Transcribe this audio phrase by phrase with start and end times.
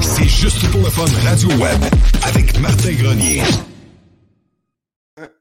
[0.00, 1.80] C'est juste pour le fun Radio Web
[2.22, 3.42] avec Martin Grenier.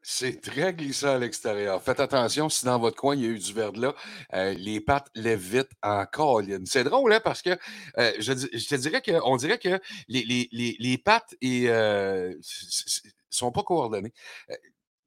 [0.02, 1.82] C'est très glissant à l'extérieur.
[1.82, 3.94] Faites attention, si dans votre coin, il y a eu du verglas,
[4.34, 6.66] euh, les pattes lèvent vite en colline.
[6.66, 7.52] C'est drôle, hein, parce que
[7.98, 12.34] euh, je, te dirais qu'on dirait que les, les, pattes et, euh,
[13.30, 14.14] sont pas coordonnées.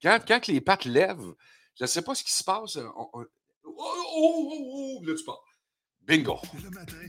[0.03, 1.35] Quand, les pattes lèvent,
[1.77, 2.77] je ne sais pas ce qui se passe.
[2.77, 3.25] oh, oh,
[3.67, 5.43] oh, oh, là, tu pars.
[6.11, 6.41] Bingo.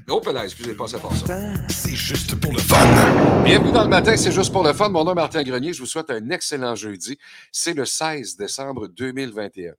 [0.09, 1.25] Oh, là, excusez, pas ça pour ça.
[1.69, 3.43] C'est juste pour le fun.
[3.43, 4.89] Bienvenue dans le matin, c'est juste pour le fun.
[4.89, 5.73] Mon nom est Martin Grenier.
[5.73, 7.17] Je vous souhaite un excellent jeudi.
[7.51, 9.73] C'est le 16 décembre 2021.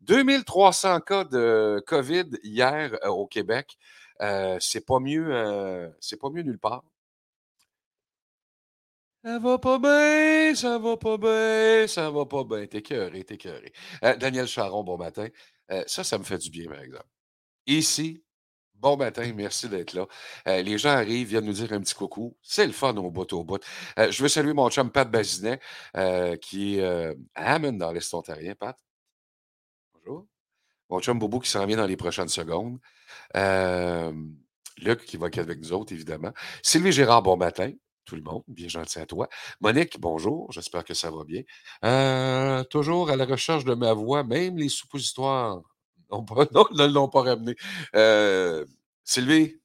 [0.00, 3.76] 2300 cas de COVID hier euh, au Québec.
[4.22, 6.82] Euh, c'est pas mieux, euh, c'est pas mieux nulle part.
[9.22, 12.66] Ça va pas bien, ça va pas bien, ça va pas bien.
[12.66, 13.70] T'es cœuré, t'es cœuré.
[14.18, 15.28] Daniel Charon, bon matin.
[15.86, 17.04] ça, ça me fait du bien, par exemple.
[17.66, 18.22] Ici,
[18.82, 20.08] Bon matin, merci d'être là.
[20.48, 22.36] Euh, les gens arrivent, viennent nous dire un petit coucou.
[22.42, 23.62] C'est le fun au bout au bout.
[23.96, 25.60] Euh, je veux saluer mon chum Pat Bazinet,
[25.96, 28.56] euh, qui est à Hammond dans l'Est ontarien.
[28.56, 28.76] Pat?
[29.94, 30.26] Bonjour.
[30.90, 32.80] Mon chum Bobo qui s'en vient dans les prochaines secondes.
[34.78, 36.32] Luc qui va être avec nous autres, évidemment.
[36.64, 37.70] Sylvie Gérard, bon matin.
[38.04, 39.28] Tout le monde, bien gentil à toi.
[39.60, 42.64] Monique, bonjour, j'espère que ça va bien.
[42.64, 45.62] toujours à la recherche de ma voix, même les suppositoires
[46.12, 47.56] non, ne l'ont pas ramené.
[47.96, 48.64] Euh,
[49.04, 49.56] Sylvie,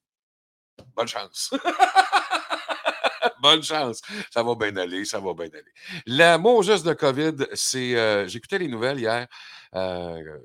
[0.95, 1.53] bonne chance.
[3.41, 4.01] bonne chance.
[4.31, 5.73] Ça va bien aller, ça va bien aller.
[6.05, 7.95] La juste de COVID, c'est.
[7.95, 9.27] Euh, j'écoutais les nouvelles hier,
[9.75, 10.39] euh,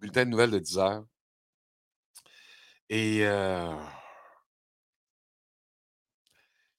[0.00, 1.04] bulletin de nouvelles de 10 heures.
[2.88, 3.20] Et.
[3.22, 3.74] Euh,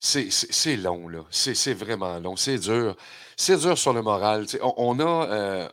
[0.02, 1.24] c'est long, là.
[1.30, 2.34] C'est vraiment long.
[2.36, 2.96] C'est dur.
[3.36, 4.46] C'est dur sur le moral.
[4.62, 5.70] On, on, a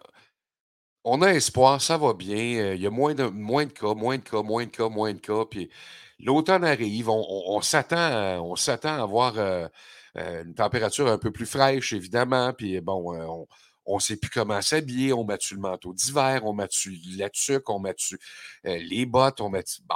[1.08, 2.36] on a espoir, ça va bien.
[2.60, 4.90] Euh, il y a moins de, moins de cas, moins de cas, moins de cas,
[4.90, 5.46] moins de cas.
[5.50, 5.70] Puis
[6.20, 9.68] l'automne arrive, on, on s'attend à avoir euh,
[10.18, 12.52] euh, une température un peu plus fraîche, évidemment.
[12.54, 13.48] Puis bon, on
[13.96, 15.14] ne sait plus comment s'habiller.
[15.14, 16.68] On met le manteau d'hiver, on met
[17.18, 17.96] la tuque, on met
[18.64, 19.64] les bottes, on met.
[19.88, 19.96] Bon,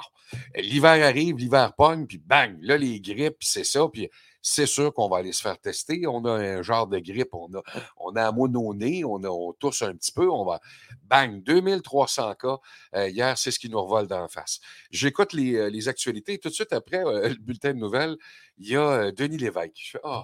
[0.55, 3.87] l'hiver arrive, l'hiver pogne, puis bang, là, les grippes, c'est ça.
[3.91, 4.09] Puis
[4.41, 6.07] c'est sûr qu'on va aller se faire tester.
[6.07, 7.61] On a un genre de grippe, on a,
[7.97, 10.59] on a un au nez, on, a, on tousse un petit peu, on va.
[11.03, 12.57] Bang, 2300 cas.
[12.95, 14.59] Euh, hier, c'est ce qui nous revole d'en face.
[14.89, 16.37] J'écoute les, euh, les, actualités.
[16.39, 18.17] Tout de suite après euh, le bulletin de nouvelles,
[18.57, 19.71] il y a Denis Lévesque.
[19.75, 20.23] Je fais Oh,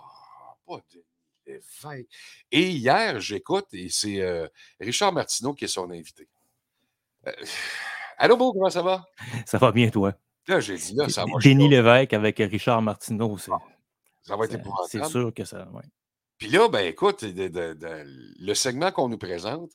[0.66, 1.04] pas Denis
[1.48, 2.08] Lévesque.
[2.52, 4.50] Et hier, j'écoute et c'est
[4.80, 6.28] Richard Martineau qui est son invité.
[8.18, 9.06] allô, Beau, comment ça va?
[9.46, 10.14] Ça va bien, toi?
[10.48, 11.40] Là, j'ai dit, là, ça va.
[11.44, 13.52] Denis Lévesque avec Richard Martineau, c'est.
[14.24, 14.58] Ça va être
[14.90, 15.84] C'est sûr que ça, oui.
[16.38, 19.72] Puis là, ben écoute, le segment qu'on nous présente,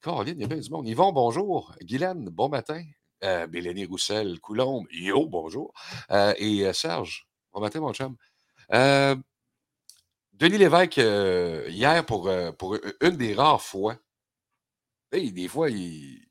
[0.00, 0.88] Caroline, il y a bien du monde.
[0.88, 1.74] Yvon, bonjour.
[1.82, 2.82] Guylaine, bon matin.
[3.22, 3.46] Euh,
[3.88, 5.72] Roussel, Coulombe, yo, bonjour.
[6.10, 8.16] Euh, et euh, Serge, bon matin, mon chum.
[8.72, 9.14] Euh,
[10.42, 13.96] Denis Lévesque, hier, pour, pour une des rares fois,
[15.12, 16.26] des fois, il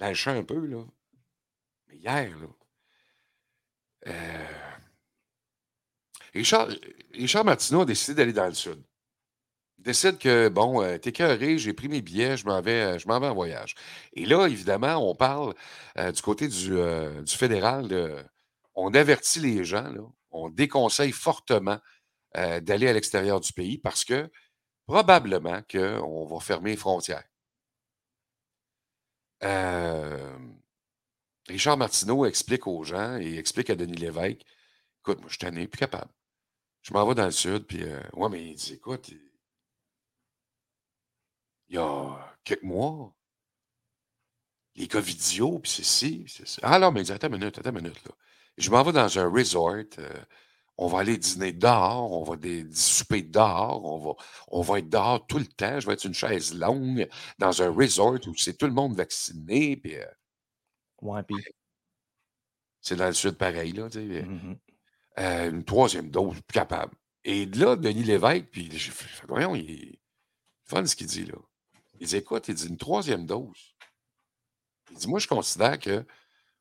[0.00, 0.84] lâche un peu, là.
[1.86, 4.16] Mais hier, là,
[6.32, 6.68] Richard,
[7.12, 8.82] Richard Martineau a décidé d'aller dans le sud.
[9.76, 12.98] Il décide que, bon, euh, t'es carré, j'ai pris mes billets, je m'en vais, euh,
[12.98, 13.74] je m'en vais en voyage.
[14.14, 15.52] Et là, évidemment, on parle
[15.98, 18.24] euh, du côté du, du fédéral,
[18.74, 19.92] on avertit les gens,
[20.30, 21.78] on déconseille fortement
[22.34, 24.30] d'aller à l'extérieur du pays parce que
[24.86, 27.24] probablement qu'on va fermer les frontières.
[31.48, 34.44] Richard Martineau explique aux gens et explique à Denis Lévesque
[35.00, 36.10] Écoute, moi, je t'en ai plus capable.
[36.82, 39.08] Je m'en vais dans le sud, puis, euh, ouais, mais il dit, écoute,
[41.68, 43.14] il y a quelques mois,
[44.74, 46.60] les Covidio, puis c'est ci, c'est ça.
[46.62, 48.12] Ah non, mais dis, attends une minute, attends une minute, là.
[48.58, 50.24] Je m'en vais dans un resort, euh,
[50.78, 54.12] on va aller dîner dehors, on va des, souper dehors, on va,
[54.46, 57.08] on va être dehors tout le temps, je vais être une chaise longue
[57.38, 59.96] dans un resort où c'est tout le monde vacciné, puis...
[59.96, 60.06] euh,
[61.02, 61.36] Ouais, puis.
[62.80, 64.22] c'est dans le sud pareil, là, tu sais.
[64.22, 64.58] Mhm.
[65.18, 66.94] Euh, une troisième dose, plus capable.
[67.24, 70.00] Et là, Denis Lévesque, puis j'ai fait, voyons, il est
[70.64, 71.38] fun ce qu'il dit, là.
[72.00, 73.74] Il dit, écoute, il dit une troisième dose.
[74.92, 76.06] Il dit, moi, je considère que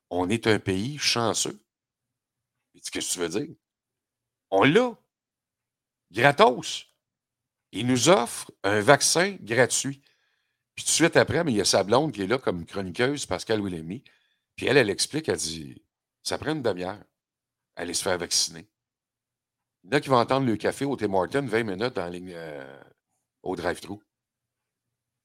[0.09, 1.59] on est un pays chanceux.
[2.73, 3.55] Il dit, qu'est-ce que tu veux dire?
[4.51, 4.95] On l'a.
[6.11, 6.85] Gratos.
[7.71, 10.01] Il nous offre un vaccin gratuit.
[10.75, 12.65] Puis tout de suite après, mais il y a sa blonde qui est là comme
[12.65, 14.03] chroniqueuse, Pascal Willemy.
[14.55, 15.81] Puis elle, elle explique, elle dit,
[16.23, 17.03] ça prend une demi-heure.
[17.75, 18.67] Aller se faire vacciner.
[19.83, 22.33] Il y en qui vont entendre le café au Tim Hortons 20 minutes en ligne
[22.33, 22.83] euh,
[23.43, 23.99] au drive-thru.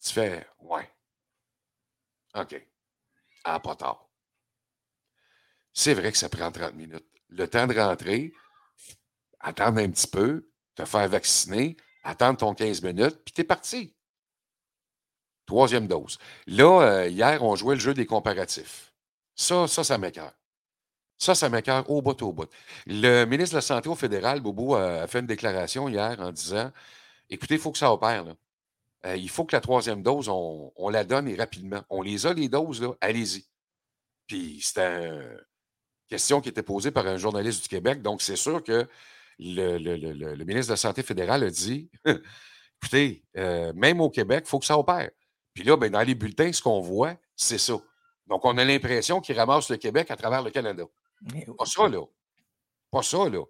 [0.00, 0.90] Tu fais, ouais.
[2.34, 2.66] OK.
[3.44, 4.08] Ah, pas tard.
[5.72, 7.06] C'est vrai que ça prend 30 minutes.
[7.28, 8.32] Le temps de rentrer,
[9.42, 13.94] attendre un petit peu, te faire vacciner, attendre ton 15 minutes, puis t'es parti.
[15.46, 16.18] Troisième dose.
[16.46, 18.92] Là, euh, hier, on jouait le jeu des comparatifs.
[19.34, 20.32] Ça, ça, ça m'écœure.
[21.18, 22.48] Ça, ça m'écœure au bout, au bout.
[22.86, 26.32] Le ministre de la Santé au fédéral, Bobo, a a fait une déclaration hier en
[26.32, 26.70] disant
[27.30, 28.24] écoutez, il faut que ça opère.
[29.06, 31.82] Euh, il faut que la troisième dose, on, on la donne et rapidement.
[31.90, 33.44] On les a, les doses, là, allez-y.
[34.26, 35.40] Puis c'était une
[36.08, 38.02] question qui était posée par un journaliste du Québec.
[38.02, 38.86] Donc, c'est sûr que
[39.38, 41.90] le, le- le- le- le ministre de la Santé fédéral a dit
[42.82, 45.10] écoutez, euh, même au Québec, il faut que ça opère.
[45.54, 47.74] Puis là, ben, dans les bulletins, ce qu'on voit, c'est ça.
[48.26, 50.84] Donc, on a l'impression qu'ils ramassent le Québec à travers le Canada.
[51.32, 52.02] Mais- Pas ça, là.
[52.90, 53.42] Pas ça, là.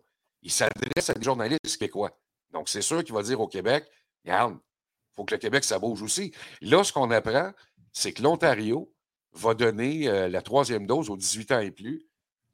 [0.42, 2.18] Il s'adresse à des journalistes québécois.
[2.52, 3.84] Donc, c'est sûr qu'il va dire au Québec,
[4.24, 6.32] regarde, il faut que le Québec, ça bouge aussi.
[6.60, 7.52] Là, ce qu'on apprend,
[7.92, 8.92] c'est que l'Ontario
[9.34, 12.04] va donner euh, la troisième dose aux 18 ans et plus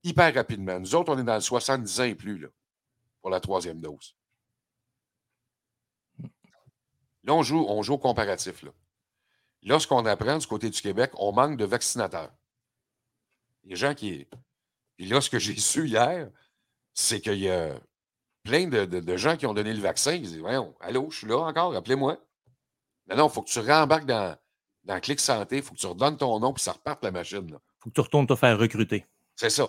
[0.05, 0.79] hyper rapidement.
[0.79, 2.49] Nous autres, on est dans le 70 ans et plus, là,
[3.21, 4.15] pour la troisième dose.
[7.25, 8.71] Là, on joue, on joue au comparatif, là.
[9.63, 12.33] Là, ce qu'on apprend du côté du Québec, on manque de vaccinateurs.
[13.65, 14.27] Les gens qui.
[14.97, 16.31] Puis là, ce que j'ai su hier,
[16.95, 17.75] c'est qu'il y a
[18.45, 20.13] plein de, de- de gens qui ont donné le vaccin.
[20.13, 22.19] Ils disent Voyons, allô, je suis là encore, appelez-moi.
[23.09, 24.37] Non, non, il faut que tu rembarques dans,
[24.85, 27.51] dans Clic Santé, il faut que tu redonnes ton nom, puis ça reparte la machine.
[27.51, 27.61] là.
[27.81, 29.07] faut que tu retournes te faire recruter.
[29.35, 29.67] C'est ça.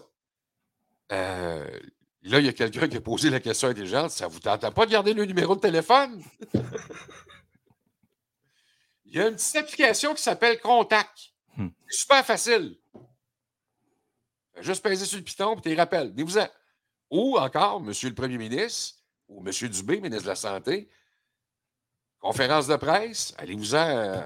[1.12, 1.80] Euh,
[2.24, 4.86] là, il y a quelqu'un qui a posé la question intelligente ça vous tente pas
[4.86, 6.24] de garder le numéro de téléphone?
[9.06, 11.32] Il y a une petite application qui s'appelle Contact.
[11.58, 11.70] Hmm.
[11.88, 12.78] C'est super facile.
[14.62, 16.12] Juste peser sur le piton et tu les rappelles.
[16.12, 16.48] Venez-vous-en.
[17.10, 20.90] Ou encore, Monsieur le Premier ministre ou Monsieur Dubé, ministre de la Santé,
[22.20, 24.22] conférence de presse, allez-vous-en euh,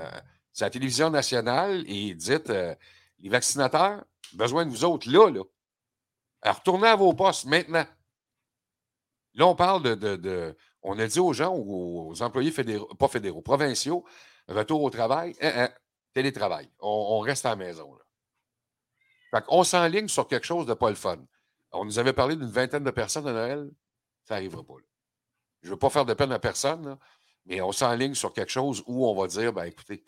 [0.51, 2.75] sur la télévision nationale et dites euh,
[3.19, 4.04] les vaccinateurs,
[4.34, 5.44] besoin de vous autres là, là.
[6.44, 7.86] Alors, retournez à vos postes maintenant.
[9.34, 14.04] Là, on parle de, On a dit aux gens, aux, employés fédéraux, pas fédéraux, provinciaux,
[14.48, 15.69] retour au travail, hein, hein,
[16.13, 16.69] télétravail.
[16.80, 17.95] On, reste à la maison.
[17.95, 18.01] Là.
[19.31, 21.18] Fait qu'on s'enligne sur quelque chose de pas le fun.
[21.72, 23.72] On nous avait parlé d'une vingtaine de personnes à Noël.
[24.25, 24.75] Ça n'arrivera pas.
[25.62, 26.98] Je ne veux pas faire de peine à personne,
[27.45, 30.04] mais on s'enligne sur quelque chose où on va dire, ben écoutez,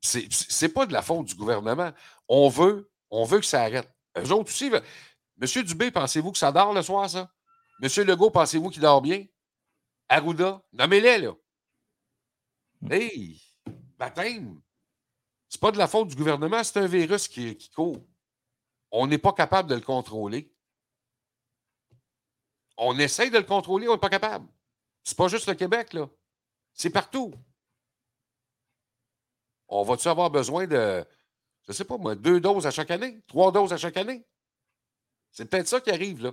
[0.00, 1.92] c'est c'est pas de la faute du gouvernement.
[2.28, 3.90] On veut, on veut que ça arrête.
[4.16, 4.82] Eux autres aussi, ve-
[5.36, 7.30] Monsieur Dubé, pensez-vous que ça dort le soir, ça?
[7.80, 9.26] Monsieur Legault, pensez-vous qu'il dort bien?
[10.08, 11.32] Arruda, nommez-les, là.
[12.90, 13.42] Hey,
[13.98, 14.60] baptême.
[15.48, 18.04] C'est pas de la faute du gouvernement, c'est un virus qui, qui court.
[18.90, 20.52] On n'est pas capable de le contrôler.
[22.76, 24.48] On essaye de le contrôler, on n'est pas capable.
[25.02, 26.08] C'est pas juste le Québec, là.
[26.72, 27.32] C'est partout.
[29.68, 31.04] On va-tu avoir besoin de,
[31.66, 33.22] je sais pas moi, deux doses à chaque année?
[33.26, 34.24] Trois doses à chaque année?
[35.34, 36.32] C'est peut-être ça qui arrive, là.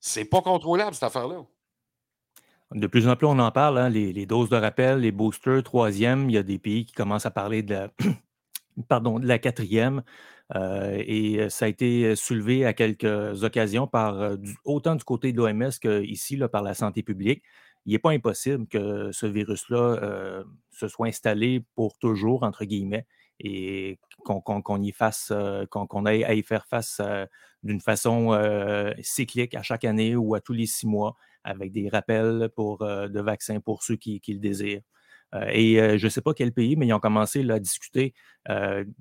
[0.00, 1.46] C'est pas contrôlable, cette affaire-là.
[2.74, 6.28] De plus en plus, on en parle, hein, les, doses de rappel, les boosters, troisième.
[6.28, 7.88] Il y a des pays qui commencent à parler de la,
[8.88, 10.02] pardon, de la quatrième.
[10.56, 15.36] euh, et ça a été soulevé à quelques occasions par euh, autant du côté de
[15.36, 17.44] l'OMS qu'ici, par la santé publique.
[17.86, 23.06] Il n'est pas impossible que ce virus-là euh, se soit installé pour toujours, entre guillemets,
[23.38, 27.26] et qu'on y fasse, euh, qu'on ait à y faire face euh,
[27.62, 31.88] d'une façon euh, cyclique à chaque année ou à tous les six mois avec des
[31.88, 34.82] rappels pour, de vaccins pour ceux qui, le désirent.
[35.52, 38.12] Et je ne sais pas quel pays, mais ils ont commencé à discuter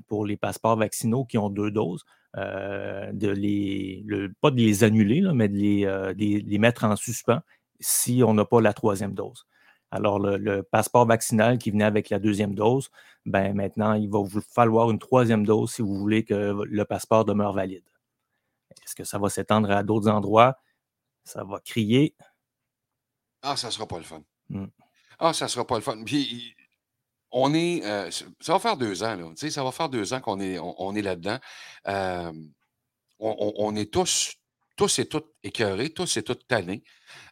[0.08, 2.06] pour les passeports vaccinaux qui ont deux doses,
[2.38, 7.42] de les, le- pas de les annuler, mais de les, les mettre en suspens
[7.82, 9.46] si on n'a pas la troisième dose.
[9.92, 12.90] Alors, le, passeport vaccinal qui venait avec la deuxième dose,
[13.26, 17.26] ben maintenant, il va vous falloir une troisième dose si vous voulez que le passeport
[17.26, 17.86] demeure valide.
[18.84, 20.58] Est-ce que ça va s'étendre à d'autres endroits?
[21.24, 22.16] Ça va crier.
[23.42, 24.22] Ah, ça ne sera pas le fun.
[24.50, 24.68] Hmm.
[25.18, 26.04] Ah, ça ne sera pas le fun.
[26.04, 26.56] Puis,
[27.32, 27.84] on est.
[27.86, 29.32] Euh, ça va faire deux ans, là.
[29.36, 31.38] ça va faire deux ans qu'on est, on, est là-dedans.
[31.88, 32.32] Euh,
[33.20, 34.36] on, est tous,
[34.80, 36.86] tous et toutes écœurés, tous et toutes tannés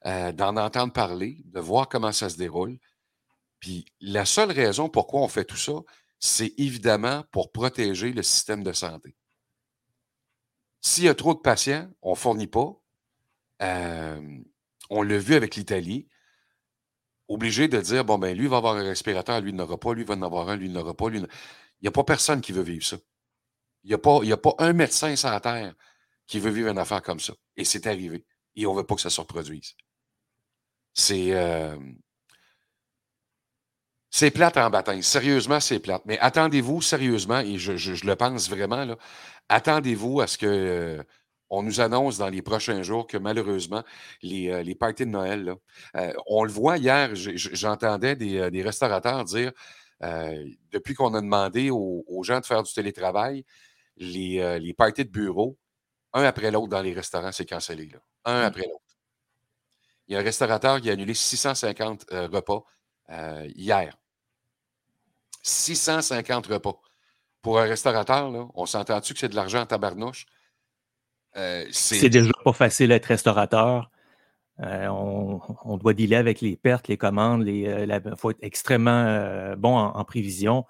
[0.06, 2.77] euh, d'en entendre parler, de voir comment ça se déroule.
[3.62, 5.72] Puis la seule raison pourquoi on fait tout ça,
[6.20, 9.16] c'est évidemment pour protéger le système de santé.
[10.82, 12.75] S'il y a trop de patients, on ne fournit pas.
[13.62, 16.10] on l'a vu avec l'Italie
[17.30, 20.16] obligé de dire bon, ben lui va avoir un respirateur, lui n'aura pas, lui va
[20.16, 21.08] en avoir un, lui n'aura pas.
[21.08, 21.27] Lui Il
[21.84, 22.98] n'y a pas personne qui veut vivre ça.
[23.86, 25.74] Il n'y a, pas, a pas un médecin sur Terre
[26.27, 27.34] qui veut vivre une affaire comme ça.
[27.55, 28.25] Et c'est arrivé.
[28.55, 29.75] Et on ne veut pas que ça se reproduise.
[30.93, 31.34] C'est.
[31.34, 31.77] Euh,
[34.10, 35.01] c'est plate en baptême.
[35.01, 36.01] Sérieusement, c'est plate.
[36.05, 38.98] Mais attendez-vous, sérieusement, et je, le pense vraiment, là,
[39.50, 40.46] attendez-vous à ce que.
[40.48, 41.03] Euh,
[41.50, 43.84] on nous annonce dans les prochains jours que malheureusement,
[44.22, 45.55] les, euh, parties de Noël,
[45.96, 49.51] euh, on le voit hier, j'entendais euh, des, restaurateurs dire,
[50.72, 53.43] depuis qu'on a demandé aux, gens de faire du télétravail,
[53.98, 55.57] les, les parties de bureau,
[56.13, 57.87] un après l'autre dans les restaurants, c'est cancellé.
[57.87, 57.99] Là.
[58.25, 58.45] Un mmh.
[58.45, 58.83] après l'autre.
[60.07, 62.63] Il y a un restaurateur qui a annulé 650 repas
[63.55, 63.97] hier.
[65.43, 66.79] 650 repas.
[67.41, 70.25] Pour un restaurateur, là, on s'entend-tu que c'est de l'argent en tabarnouche?
[71.37, 73.91] Euh, c'est déjà pas facile d'être restaurateur.
[74.59, 77.47] Euh, on, doit dealer avec les pertes, les commandes.
[77.47, 80.65] Il euh, faut être extrêmement bon en, prévision.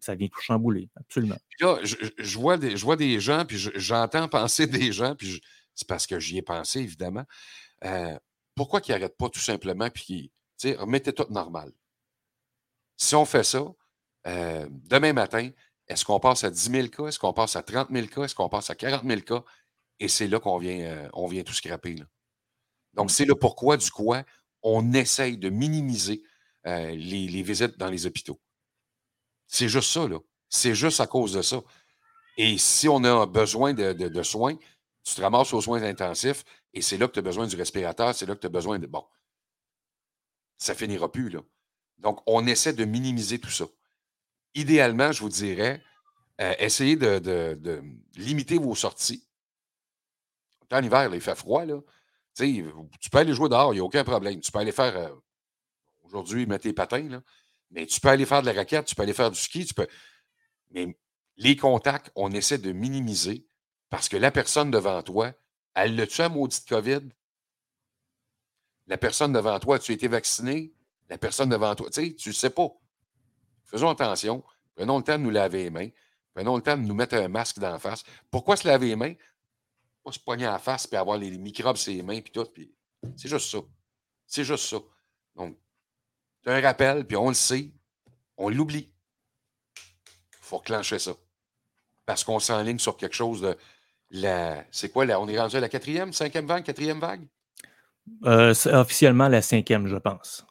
[0.00, 1.36] Ça vient tout chambouler, absolument.
[1.60, 5.40] là, je, vois des, je vois des gens, puis j'entends penser des gens, puis
[5.74, 7.24] c'est parce que j'y ai pensé, évidemment.
[8.54, 10.32] pourquoi qu'ils n'arrêtent pas tout simplement, puis
[10.78, 11.72] remettez tout normal?
[12.96, 13.64] Si on fait ça,
[14.24, 15.50] demain matin,
[15.88, 17.06] est-ce qu'on passe à 10 000 cas?
[17.06, 18.24] Est-ce qu'on passe à 30 000 cas?
[18.24, 19.44] Est-ce qu'on passe à 40 000 cas?
[20.00, 21.96] Et c'est là qu'on vient, euh, on vient tout scraper.
[22.94, 23.08] Donc, mmh.
[23.10, 24.24] c'est le pourquoi du quoi
[24.62, 26.22] on essaye de minimiser
[26.66, 28.40] euh, les, visites dans les hôpitaux.
[29.46, 30.18] C'est juste ça, là.
[30.48, 31.62] C'est juste à cause de ça.
[32.36, 34.56] Et si on a besoin de, soins,
[35.02, 38.14] tu te ramasses aux soins intensifs et c'est là que tu as besoin du respirateur,
[38.14, 38.86] c'est là que tu as besoin de.
[38.86, 39.04] Bon.
[40.58, 41.40] Ça finira plus, là.
[41.98, 43.66] Donc, on essaie de minimiser tout ça.
[44.54, 45.82] Idéalement, je vous dirais,
[46.40, 47.82] euh, essayez de
[48.16, 49.26] limiter vos sorties
[50.74, 51.64] en hiver, il fait froid.
[51.64, 51.80] Là.
[52.36, 54.40] tu peux aller jouer dehors, il n'y a aucun problème.
[54.40, 54.96] Tu peux aller faire.
[54.96, 55.10] Euh,
[56.02, 57.22] aujourd'hui, mettre tes patins, là,
[57.74, 59.74] mais tu peux aller faire de la raquette, tu peux aller faire du ski, tu
[59.74, 59.88] peux.
[60.70, 60.96] Mais
[61.36, 63.46] les contacts, on essaie de minimiser
[63.90, 65.32] parce que la personne devant toi,
[65.74, 67.00] elle le tu un maudit COVID?
[68.86, 70.72] La personne devant toi, tu as été vacciné?
[71.08, 72.68] La personne devant toi, tu sais, tu ne sais pas.
[73.64, 74.44] Faisons attention.
[74.76, 75.88] Prenons le temps de nous laver les mains.
[76.32, 78.04] Prenons le temps de nous mettre un masque d'en face.
[78.30, 79.14] Pourquoi se laver les mains?
[80.04, 82.44] pas se poigner en face puis avoir les, microbes sur les mains puis tout.
[82.44, 82.70] Puis
[83.16, 83.58] c'est juste ça.
[84.26, 84.76] C'est juste ça.
[85.34, 85.56] Donc,
[86.44, 87.70] c'est un rappel, puis on le sait,
[88.36, 88.90] on l'oublie.
[89.76, 91.12] Il faut clencher ça.
[92.06, 93.56] Parce qu'on s'enligne sur quelque chose de.
[94.10, 95.20] La, c'est quoi là?
[95.20, 97.26] On est rendu à la quatrième, cinquième vague, quatrième vague?
[98.26, 100.46] Euh, c'est officiellement la cinquième, je pense.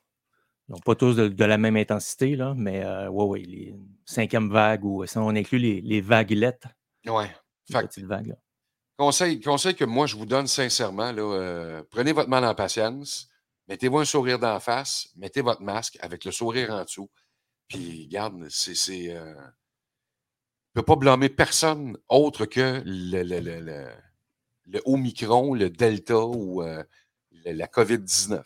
[0.68, 4.84] Donc, pas tous de, la même intensité, là, mais euh, ouais, ouais, les cinquième vague
[4.84, 6.66] ou si on inclut les, les vaguelettes.
[7.06, 7.30] Ouais.
[7.72, 8.36] Fait, vagues, là.
[8.98, 13.28] Conseil, conseil que moi, je vous donne sincèrement, là, euh, prenez votre mal en patience,
[13.74, 17.10] mettez-vous un sourire d'en face, mettez votre masque avec le sourire en dessous.
[17.68, 18.76] Puis, garde, c'est.
[18.76, 23.88] c'est euh, ne peut pas blâmer personne autre que le, le, le,
[24.68, 26.84] le Omicron, le Delta ou euh,
[27.46, 28.44] la COVID-19.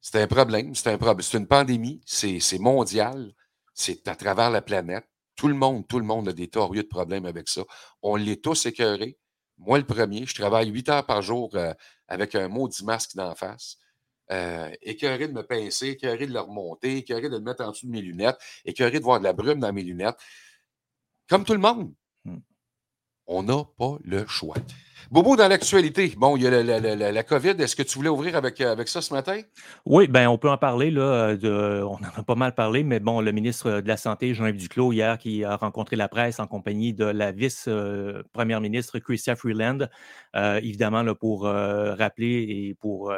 [0.00, 1.22] C'est un problème, c'est un problème.
[1.22, 3.32] C'est une pandémie, c'est mondial,
[3.74, 5.06] c'est à travers la planète.
[5.36, 7.62] Tout le monde, tout le monde a des torieux de problèmes avec ça.
[8.02, 9.18] On l'est tous écœurés.
[9.58, 11.72] Moi, le premier, je travaille huit heures par jour euh,
[12.06, 13.78] avec un maudit masque d'en face.
[14.30, 17.86] Euh, écœuré de me pincer, écœuré de le remonter, écœuré de le mettre en dessous
[17.86, 20.18] de mes lunettes, écœuré de voir de la brume dans mes lunettes.
[21.28, 21.92] Comme tout le monde.
[23.30, 24.56] On n'a pas le choix.
[25.10, 27.56] Bobo, dans l'actualité, bon, il y a la, COVID.
[27.58, 29.42] Est-ce que tu voulais ouvrir avec, euh, ça ce matin?
[29.84, 30.90] Oui, bien, on peut en parler.
[30.96, 34.92] On en a pas mal parlé, mais bon, le ministre de la Santé, Jean-Yves Duclos,
[34.92, 39.88] hier, qui a rencontré la presse en compagnie de la vice-première ministre, Chrystia Freeland,
[40.34, 43.12] euh, évidemment, pour euh, rappeler et pour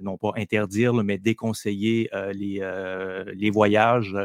[0.00, 4.16] non pas interdire, mais déconseiller les voyages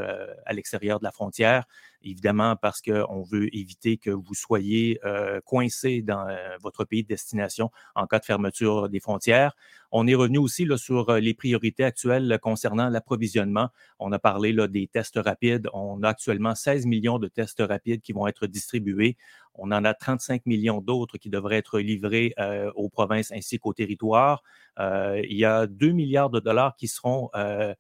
[0.48, 1.66] à l'extérieur de la frontière
[2.04, 7.08] évidemment parce qu'on veut éviter que vous soyez euh, coincé dans euh, votre pays de
[7.08, 9.56] destination en cas de fermeture des frontières.
[9.92, 13.70] On est revenu aussi là, sur euh, les priorités actuelles concernant l'approvisionnement.
[14.00, 15.68] On a parlé là, des tests rapides.
[15.74, 19.18] On a actuellement 16 millions de tests rapides qui vont être distribués.
[19.56, 22.34] On en a 35 millions d'autres qui devraient être livrés
[22.76, 24.44] aux provinces ainsi qu'au territoire.
[24.80, 27.74] il y a 2 milliards de dollars qui seront euh,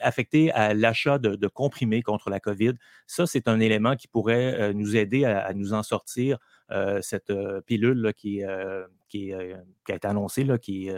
[0.00, 2.72] affectés à l'achat de, comprimés contre la COVID.
[3.06, 6.38] Ça, c'est un élément qui pourrait euh, nous aider à, nous en sortir.
[6.70, 7.32] Euh, cette
[7.66, 8.40] pilule qui,
[9.08, 10.88] qui, a été annoncée là, qui,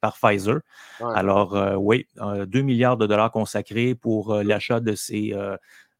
[0.00, 0.60] par Pfizer.
[1.00, 5.34] Alors, oui, 2 milliards de dollars consacrés pour l'achat de ces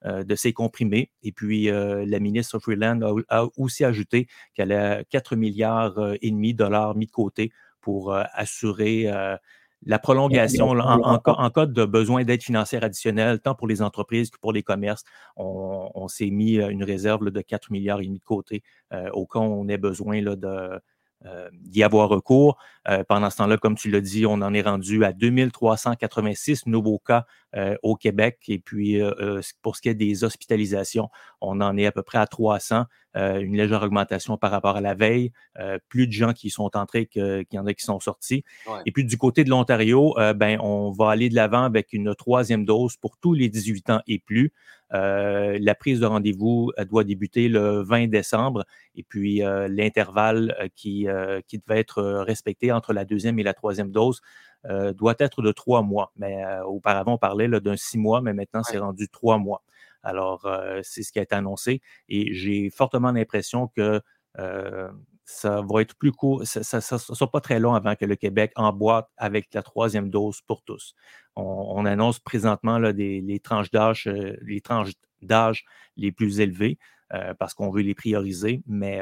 [0.04, 1.10] de ces comprimés.
[1.24, 6.52] Et puis, la ministre Freeland a, a aussi ajouté qu'elle a 4 milliards et demi
[6.52, 7.50] de dollars mis de côté
[7.80, 9.10] pour assurer
[9.86, 14.52] la prolongation en, cas de besoin d'aide financière additionnelle, tant pour les entreprises que pour
[14.52, 15.04] les commerces,
[15.36, 18.62] on, s'est mis euh, une réserve de 4 milliards et demi de côté
[18.92, 20.78] euh, au cas où on ait besoin euh,
[21.52, 22.58] d'y avoir recours.
[23.08, 27.24] pendant ce temps-là, comme tu l'as dit, on en est rendu à 2386 nouveaux cas
[27.82, 28.40] au Québec.
[28.48, 29.00] Et puis,
[29.62, 31.08] pour ce qui est des hospitalisations,
[31.40, 32.84] on en est à peu près à 300.
[33.16, 35.30] Euh, une légère augmentation par rapport à la veille.
[35.60, 38.44] Euh, plus de gens qui sont entrés qu'il y en a qui sont sortis.
[38.86, 42.14] Et puis du côté de l'Ontario, euh, ben, on va aller de l'avant avec une
[42.16, 44.52] troisième dose pour tous les 18 ans et plus.
[44.90, 51.06] la prise de rendez-vous doit débuter le 20 décembre et puis l'intervalle qui,
[51.48, 54.20] qui devait être respecté entre la deuxième et la troisième dose
[54.94, 56.12] doit être de trois mois.
[56.16, 59.62] Mais auparavant, on parlait d'un six mois, mais maintenant, c'est rendu trois mois.
[60.04, 64.00] Alors, euh, c'est ce qui a été annoncé et j'ai fortement l'impression que
[64.38, 64.90] euh,
[65.24, 68.52] ça va être plus court, ça ne sera pas très long avant que le Québec
[68.56, 70.94] emboîte avec la troisième dose pour tous.
[71.34, 74.92] On, annonce présentement les tranches d'âge, euh, les tranches
[75.22, 75.64] d'âge
[75.96, 76.78] les plus élevées
[77.38, 78.98] parce qu'on veut les prioriser, mais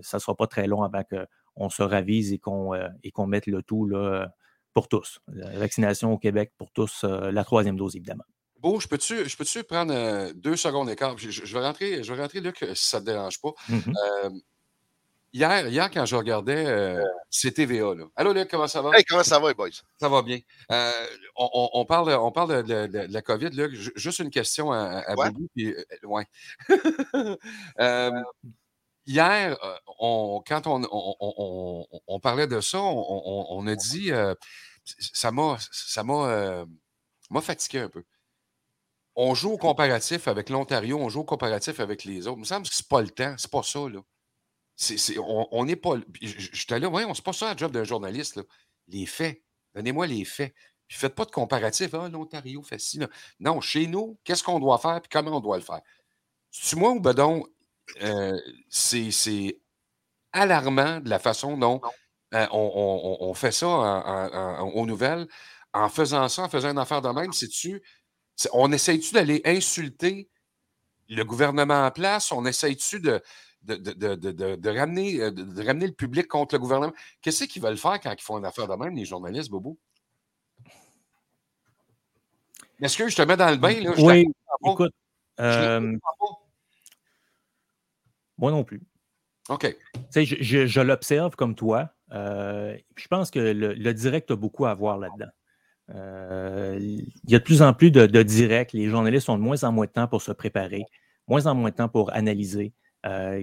[0.00, 2.70] ça ne sera pas très long avant qu'on se ravise et qu'on
[3.12, 4.30] qu'on mette le tout là,
[4.72, 5.20] pour tous.
[5.28, 8.24] La vaccination au Québec pour tous, la troisième dose, évidemment.
[8.60, 11.16] Bon, je peux-tu peux prendre euh, deux secondes d'écart?
[11.16, 13.52] Je, je, vais rentrer, je vais rentrer, Luc, si ça ne te dérange pas.
[13.68, 13.92] Mmh
[15.32, 18.06] hier, hier, quand je regardais euh, CTVA, là.
[18.16, 18.96] Allô, Luc, comment ça va?
[18.96, 19.68] Hey, comment ça va, boys?
[20.00, 20.40] Ça va bien.
[20.72, 20.90] Euh,
[21.36, 23.74] on, parle, on parle de, la COVID, Luc.
[23.96, 25.30] Juste une question à, à ouais.
[25.54, 26.24] Puis, ouais.
[29.06, 29.56] hier,
[29.98, 30.82] on, quand on,
[32.06, 34.10] on, parlait de ça, on, a dit,
[34.84, 35.58] ça m'a
[37.42, 38.04] fatigué un peu
[39.20, 42.36] on joue au comparatif avec l'Ontario, on joue au comparatif avec les autres.
[42.38, 43.80] Il me semble que ce n'est pas le temps, c'est pas ça.
[43.80, 44.00] Là.
[45.50, 45.96] on n'est pas.
[46.22, 48.40] J'étais là, voyons, c'est pas ça le job d'un journaliste.
[48.86, 49.42] Les faits.
[49.74, 50.54] Donnez-moi les faits.
[50.86, 51.94] Puis faites pas de comparatif.
[51.94, 53.00] Ah, l'Ontario fait ci.
[53.40, 55.80] Non, chez nous, qu'est-ce qu'on doit faire et comment on doit le faire?
[56.52, 57.02] C'est moi ou
[58.02, 59.60] euh, c'est
[60.32, 61.80] alarmant de la façon dont
[62.34, 63.66] euh, on, fait ça
[64.62, 65.26] aux nouvelles.
[65.74, 67.82] En faisant ça, en faisant une affaire de même, c'est-tu
[68.52, 70.28] on essaye-tu d'aller insulter
[71.08, 72.32] le gouvernement en place?
[72.32, 73.22] On essaye-tu de,
[73.62, 76.92] de, ramener, de, ramener le public contre le gouvernement?
[77.22, 79.78] Qu'est-ce qu'ils veulent faire quand ils font une affaire de même, les journalistes, Bobo?
[82.80, 83.80] Est-ce que je te mets dans le bain?
[83.80, 83.92] Là?
[83.98, 84.26] oui,
[84.64, 84.92] écoute.
[85.40, 85.96] Euh,
[88.36, 88.80] moi non plus.
[89.48, 89.76] OK.
[90.14, 91.90] Je, je, je l'observe comme toi.
[92.12, 95.30] Euh, je pense que le, direct a beaucoup à voir là-dedans.
[95.94, 98.72] Euh, il y a de plus en plus de, directs.
[98.72, 100.84] Les journalistes ont de moins en moins de temps pour se préparer,
[101.26, 102.72] moins en moins de temps pour analyser.
[103.06, 103.40] Euh,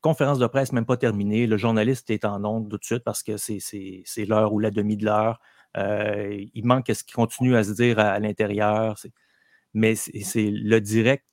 [0.00, 1.46] conférence de presse même pas terminée.
[1.46, 4.96] Le journaliste est en onde tout de suite parce que c'est l'heure ou la demi
[4.96, 5.40] de l'heure.
[5.76, 8.96] Euh, il manque ce qui continue à se dire à, l'intérieur.
[9.74, 11.24] Mais c'est le direct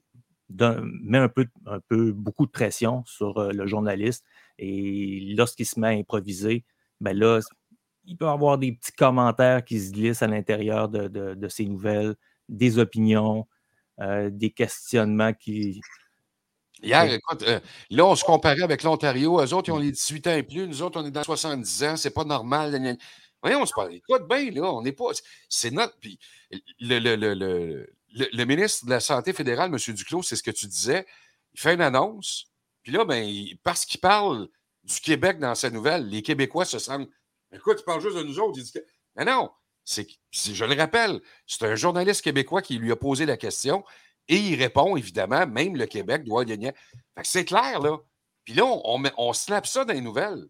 [0.49, 4.25] met un peu, un peu beaucoup de pression sur le journaliste.
[4.57, 6.65] Et lorsqu'il se met à improviser,
[7.01, 7.39] ben là,
[8.09, 12.15] il peut y avoir des petits commentaires qui se glissent à l'intérieur de, ces nouvelles,
[12.49, 13.47] des opinions,
[14.01, 15.79] euh, des questionnements qui.
[16.81, 19.39] Hier, écoute, euh, là, on se comparait avec l'Ontario.
[19.41, 20.67] Eux autres, ils ont les 18 ans et plus.
[20.67, 21.97] Nous autres, on est dans 70 ans.
[21.97, 22.97] C'est pas normal.
[23.43, 23.93] Voyons, on se parle.
[23.93, 25.11] Écoute bien, là, on n'est pas.
[25.47, 25.97] C'est notre.
[25.99, 26.17] Puis
[26.79, 29.93] le, le, ministre de la Santé fédérale, M.
[29.93, 31.05] Duclos, c'est ce que tu disais.
[31.53, 32.45] Il fait une annonce.
[32.81, 33.29] Puis là, ben,
[33.61, 34.47] parce qu'il parle
[34.83, 37.09] du Québec dans sa nouvelle, les Québécois se sentent
[37.51, 38.59] Écoute, tu parles juste de nous autres.
[39.15, 39.51] Mais non,
[39.83, 43.83] c'est, je le rappelle, c'est un journaliste québécois qui lui a posé la question
[44.27, 46.71] et il répond, évidemment, même le Québec doit gagner.
[47.23, 47.97] c'est clair, là.
[48.45, 50.47] Puis là, on, on, snap ça dans les nouvelles.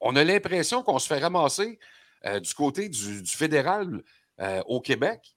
[0.00, 1.78] On a l'impression qu'on se fait ramasser
[2.24, 4.02] euh, du côté du, fédéral
[4.40, 5.36] euh, au Québec.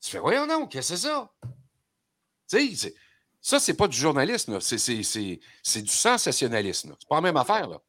[0.00, 1.32] Tu fais, voyons non, qu'est-ce que c'est ça?
[2.48, 2.94] Tu sais,
[3.40, 6.94] ça, c'est pas du journalisme, c'est du sensationnalisme.
[6.98, 7.68] C'est pas la même affaire.
[7.68, 7.80] Là.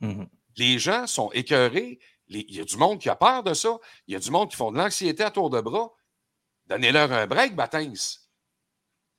[0.00, 0.24] Mmh
[0.56, 1.98] Les gens sont écœurés.
[2.28, 3.78] Il y a du monde qui a peur de ça.
[4.06, 5.92] Il y a du monde qui font de l'anxiété à tour de bras.
[6.66, 7.92] Donnez-leur un break, Batins.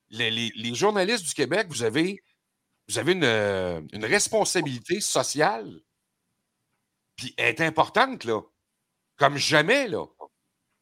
[0.09, 2.23] Les, journalistes du Québec, vous avez,
[2.87, 5.81] vous avez une, une responsabilité sociale
[7.15, 8.41] puis est importante, là.
[9.17, 10.05] Comme jamais, là.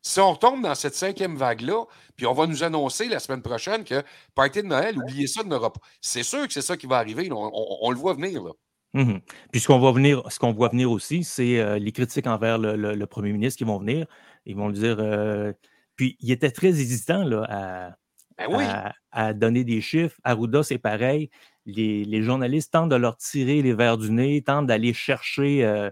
[0.02, 1.86] Si on tombe dans cette cinquième vague-là,
[2.16, 5.50] puis on va nous annoncer la semaine prochaine que party de Noël, oubliez ça de
[5.58, 5.72] pas.
[6.02, 7.30] C'est sûr que c'est ça qui va arriver.
[7.32, 8.44] On, le voit venir.
[8.44, 8.52] Là.
[8.94, 9.20] Mmh
[9.52, 12.58] puis ce qu'on voit venir, ce qu'on voit venir aussi, c'est euh, les critiques envers
[12.58, 14.06] le, premier ministre qui vont venir.
[14.46, 14.98] Ils vont le dire.
[15.00, 15.54] Euh,
[15.96, 17.96] puis il était très hésitant là,
[18.38, 20.20] ben à, donner des chiffres.
[20.24, 21.30] Arruda, c'est pareil.
[21.66, 25.64] Les, journalistes tentent de leur tirer les verres du nez, tentent d'aller chercher.
[25.64, 25.90] Euh,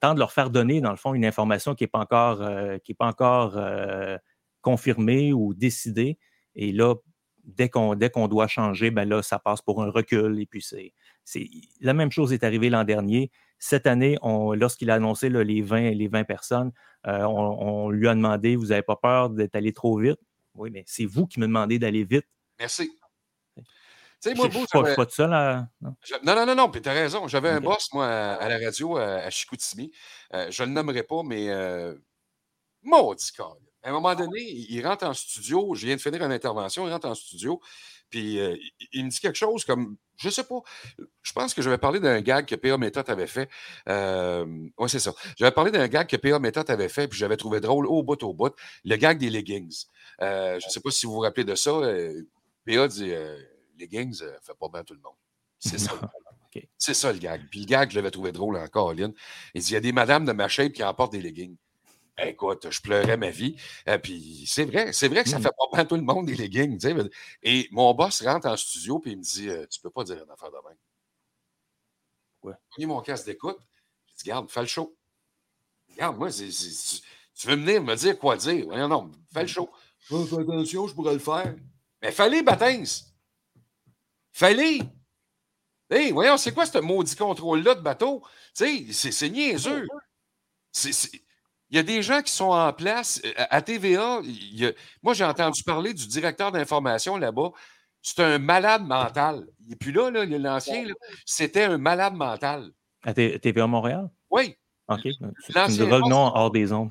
[0.00, 2.38] temps de leur faire donner, dans le fond, une information qui n'est pas encore,
[2.84, 3.58] qui est pas encore
[4.60, 6.18] confirmée ou décidée.
[6.54, 6.94] Et là,
[7.44, 10.40] dès qu'on dès qu'on doit changer, ben là, ça passe pour un recul.
[10.40, 10.92] Et puis, c'est
[11.80, 13.30] la même chose est arrivée l'an dernier.
[13.58, 16.72] Cette année, lorsqu'il a annoncé les, 20, les 20 personnes,
[17.06, 20.18] euh, on, lui a demandé Vous n'avez pas peur d'être allé trop vite?
[20.54, 22.26] Oui, mais c'est vous qui me demandez d'aller vite.
[22.58, 22.90] Merci.
[24.20, 25.68] Tu sais, moi, je suis pas, de ça, là.
[25.80, 27.28] Non, non, non, non, puis t'as raison.
[27.28, 29.92] J'avais un boss, moi, à, la radio, à, Chicoutimi.
[30.34, 31.94] Euh, je ne le nommerai pas, mais euh,
[32.82, 33.30] maudit
[33.84, 35.72] À un moment donné, il rentre en studio.
[35.76, 36.84] Je viens de finir une intervention.
[36.88, 37.60] Il rentre en studio.
[38.10, 38.56] Puis euh,
[38.92, 40.60] il me dit quelque chose comme, je sais pas,
[41.22, 42.78] je pense que j'avais parlé d'un gag que P.A.
[42.78, 43.48] Méthode avait fait.
[43.88, 44.46] Euh,
[44.78, 45.12] oui, c'est ça.
[45.36, 46.38] J'avais parlé d'un gag que P.A.
[46.38, 49.84] Méthode avait fait, puis j'avais trouvé drôle au bout, au bout, le gag des leggings.
[50.20, 51.80] je ne sais pas si vous vous rappelez de ça.
[52.64, 52.88] P.A.
[52.88, 53.12] dit
[53.78, 55.14] leggings, euh, fait pas bien tout le monde.
[55.58, 55.92] C'est ça.
[56.76, 57.42] C'est ça le gag.
[57.50, 59.12] Puis le gag, je l'avais trouvé drôle encore, Lynn.
[59.54, 61.56] Il dit il y a des madames de ma shape qui emportent des leggings.
[62.18, 63.56] Écoute, je pleurais ma vie.
[63.88, 65.42] Euh, puis c'est vrai, c'est vrai que ça mmh.
[65.42, 66.84] fait pas bien tout le monde des leggings.
[67.42, 70.22] Et mon boss rentre en studio et il me dit euh, Tu peux pas dire
[70.24, 70.76] une affaire de même.
[72.42, 72.54] Ouais.
[72.76, 73.58] J'ai mon casque d'écoute.
[74.06, 74.96] Je dis Garde, fais le show.
[75.90, 78.66] Regarde, moi, tu, veux venir me dire quoi dire?
[78.66, 79.70] Non, non, fais le show.
[80.00, 81.54] fais attention, je pourrais le faire.
[82.02, 82.84] Mais fallait, Batins.
[84.32, 84.80] Fallait.
[85.90, 88.22] Hé, voyons, c'est quoi ce maudit contrôle-là de bateau?
[88.54, 89.86] Tu sais, c'est niaiseux.
[91.70, 93.20] Il y a des gens qui sont en place.
[93.24, 94.20] Euh, à TVA,
[95.02, 97.50] moi, j'ai entendu parler du directeur d'information là-bas.
[98.00, 99.46] C'est un malade mental.
[99.60, 100.86] Il n'est plus là, là l'ancien.
[101.26, 102.70] C'était un malade mental.
[103.04, 104.08] À TVA Montréal?
[104.30, 104.56] Oui.
[104.88, 105.02] OK.
[105.02, 106.90] Tu me nom hors des ondes.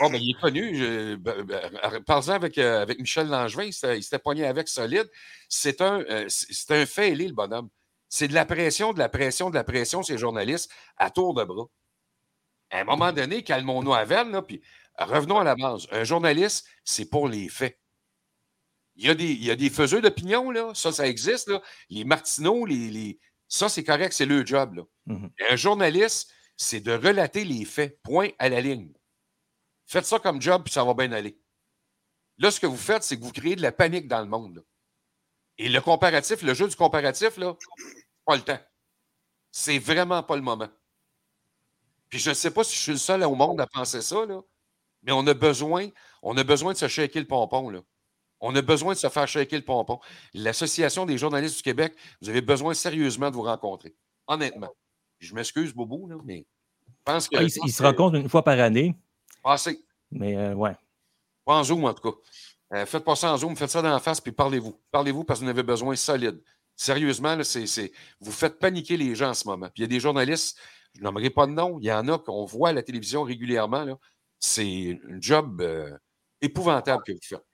[0.00, 1.16] Bon, ben, il est connu.
[1.18, 5.08] Ben, ben, Parlant avec, euh, avec Michel Langevin, il s'était poigné avec solide.
[5.48, 7.68] C'est un, euh, c'est un fait le bonhomme.
[8.08, 11.44] C'est de la pression, de la pression, de la pression, ces journalistes, à tour de
[11.44, 11.66] bras.
[12.70, 14.62] À un moment donné, calmons-nous à veine, puis
[14.98, 15.86] revenons à la base.
[15.90, 17.78] Un journaliste, c'est pour les faits.
[18.96, 20.72] Il y a des, il y a des faiseux d'opinion, là.
[20.74, 21.62] Ça, ça existe, là.
[21.88, 24.82] Les Martineaux, les, ça, c'est correct, c'est le job, là.
[25.06, 28.92] Mmh un journaliste, c'est de relater les faits, point à la ligne.
[29.86, 31.40] Faites ça comme job, puis ça va bien aller.
[32.38, 34.64] Là, ce que vous faites, c'est que vous créez de la panique dans le monde.
[35.58, 37.56] Et le comparatif, le jeu du comparatif, là,
[38.24, 38.60] pas le temps.
[39.50, 40.68] C'est vraiment pas le moment.
[42.10, 44.26] Puis je ne sais pas si je suis le seul au monde à penser ça,
[44.26, 44.40] là,
[45.02, 45.88] mais on a besoin,
[46.22, 47.70] on a besoin de se shaker le pompon.
[47.70, 47.80] Là.
[48.40, 50.00] On a besoin de se faire shaker le pompon.
[50.34, 53.94] L'Association des journalistes du Québec, vous avez besoin sérieusement de vous rencontrer.
[54.26, 54.70] Honnêtement.
[55.18, 56.46] Je m'excuse, Bobo, mais
[56.86, 57.36] je pense que.
[57.36, 58.94] Ah, il, se rencontre une fois par année.
[59.42, 59.80] Passez.
[60.10, 60.76] Mais euh, ouais.
[61.44, 62.16] Pas en Zoom, en tout cas.
[62.72, 64.78] Euh, faites pas ça en Zoom, faites ça dans la face, puis parlez-vous.
[64.90, 66.40] Parlez-vous parce que vous en avez besoin solide.
[66.76, 69.66] Sérieusement, là, c'est, vous faites paniquer les gens en ce moment.
[69.66, 70.58] Puis il y a des journalistes,
[70.94, 73.98] je n'aimerais pas de nom, il y en a qu'on voit à la télévision régulièrement.
[74.38, 75.96] C'est un job euh,
[76.40, 77.44] épouvantable que vous faites.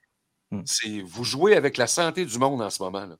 [0.51, 0.61] Hmm.
[0.65, 3.05] C'est, vous jouez avec la santé du monde en ce moment.
[3.05, 3.17] Là.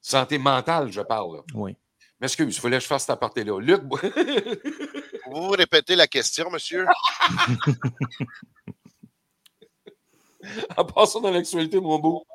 [0.00, 1.36] Santé mentale, je parle.
[1.36, 1.42] Là.
[1.54, 1.76] Oui.
[2.20, 3.60] M'excuse, il fallait que je fasse cette aparté-là.
[3.60, 3.82] Luc.
[5.30, 6.86] vous répétez la question, monsieur?
[10.76, 12.26] en passant dans l'actualité, mon beau.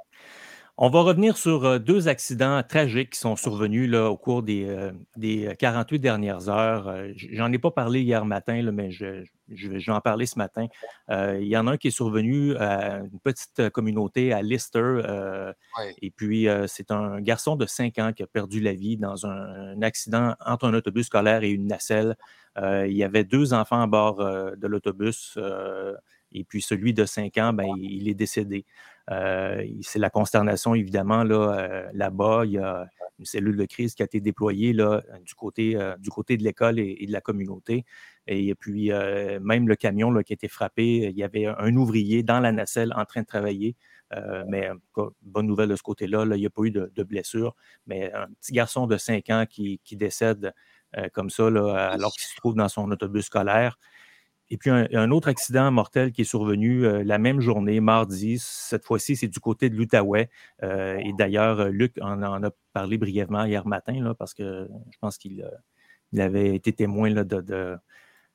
[0.84, 4.68] On va revenir sur euh, deux accidents tragiques qui sont survenus là, au cours des,
[4.68, 6.88] euh, des 48 dernières heures.
[6.88, 10.66] Euh, j'en ai pas parlé hier matin, mais je, vais en parler ce matin.
[11.08, 15.02] il y en a un qui est survenu à une petite communauté à Lister.
[16.02, 19.80] Et puis, c'est un garçon de 5 ans qui a perdu la vie dans un,
[19.84, 22.16] accident entre un autobus scolaire et une nacelle.
[22.58, 25.38] il y avait deux enfants à bord de l'autobus
[26.32, 28.66] Et puis celui de 5 ans, ben, il, est décédé.
[29.08, 32.44] c'est la consternation, évidemment, là, là-bas.
[32.46, 32.88] Il y a
[33.20, 36.80] une cellule de crise qui a été déployée là, du, côté, du côté de l'école
[36.80, 37.86] et, de la communauté.
[38.28, 38.92] Et puis,
[39.42, 42.52] même le camion là, qui a été frappé, il y avait un ouvrier dans la
[42.52, 43.76] nacelle en train de travailler.
[44.48, 44.70] mais
[45.22, 47.56] bonne nouvelle de ce côté-là, il n'y a pas eu de, blessure.
[47.88, 50.54] Mais un petit garçon de 5 ans qui, décède
[51.14, 53.78] comme ça, alors qu'il se trouve dans son autobus scolaire.
[54.54, 58.36] Et puis, un, autre accident mortel qui est survenu la même journée, mardi.
[58.38, 60.30] Cette fois-ci, c'est du côté de l'Outaouais.
[60.62, 65.42] et d'ailleurs, Luc en, a parlé brièvement hier matin, parce que je pense qu'il
[66.18, 67.78] avait été témoin de,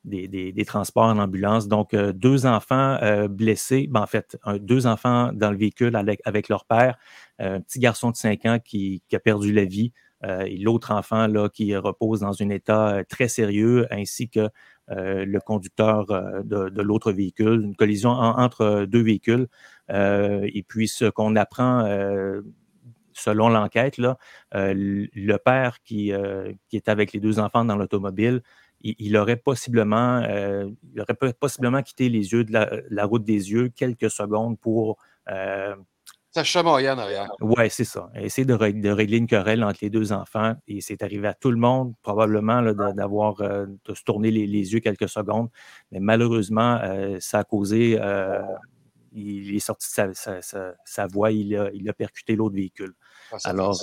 [0.05, 1.69] des, transports en ambulance.
[1.69, 2.99] Donc, deux enfants
[3.29, 6.97] blessés, ben, en fait, deux enfants dans le véhicule avec, leur père,
[7.39, 9.93] un petit garçon de 5 ans qui, a perdu la vie,
[10.25, 14.49] et l'autre enfant là, qui repose dans un état très sérieux, ainsi que euh,
[14.89, 19.49] le conducteur euh, de, l'autre véhicule, une collision entre deux véhicules.
[19.91, 21.85] Euh, et puis, ce qu'on apprend
[23.13, 23.99] selon l'enquête,
[24.53, 26.13] le père qui,
[26.69, 28.43] qui est avec les deux enfants dans l'automobile,
[28.83, 34.11] il, aurait possiblement, il aurait possiblement quitté les yeux de la, route des yeux quelques
[34.11, 34.99] secondes pour
[36.99, 37.31] arrière.
[37.41, 38.11] Oui, c'est ça.
[38.15, 40.55] Essayer de, régler une querelle entre les deux enfants.
[40.67, 44.81] Et c'est arrivé à tout le monde, probablement, d'avoir euh, de se tourner les, yeux
[44.81, 45.49] quelques secondes.
[45.93, 47.99] Mais malheureusement, euh, ça a causé.
[48.01, 48.43] Euh,
[49.13, 52.93] il est sorti de sa, voie, il a, il a percuté l'autre véhicule.
[53.33, 53.79] Ah, alors,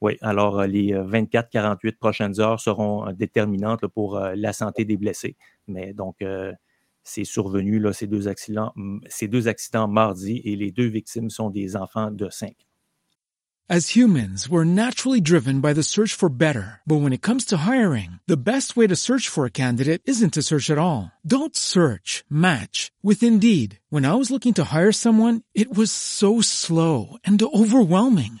[0.00, 5.36] oui, alors les 24-48 prochaines heures seront déterminantes pour la santé des blessés.
[5.68, 6.16] Mais donc,
[7.10, 8.72] c'est survenu, là, ces, deux accidents,
[9.08, 12.54] ces deux accidents mardi, et les deux victimes sont des enfants de 5.
[13.68, 16.80] As humans, we're naturally driven by the search for better.
[16.88, 20.34] But when it comes to hiring, the best way to search for a candidate isn't
[20.34, 21.12] to search at all.
[21.24, 23.78] Don't search, match with Indeed.
[23.88, 28.40] When I was looking to hire someone, it was so slow and overwhelming.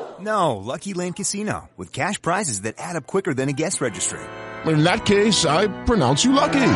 [0.21, 4.19] No, Lucky Land Casino, with cash prizes that add up quicker than a guest registry.
[4.65, 6.73] In that case, I pronounce you lucky.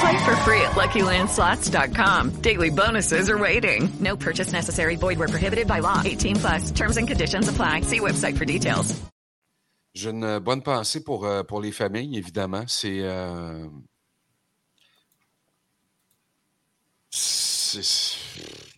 [0.00, 2.40] Play for free at LuckyLandSlots.com.
[2.40, 3.88] Daily bonuses are waiting.
[3.98, 4.96] No purchase necessary.
[4.96, 6.02] Void where prohibited by law.
[6.04, 6.70] 18 plus.
[6.70, 7.82] Terms and conditions apply.
[7.82, 8.94] See website for details.
[9.94, 12.62] J'ai une bonne pensée pour, euh, pour les familles, évidemment.
[12.68, 13.00] C'est...
[13.02, 13.66] Euh...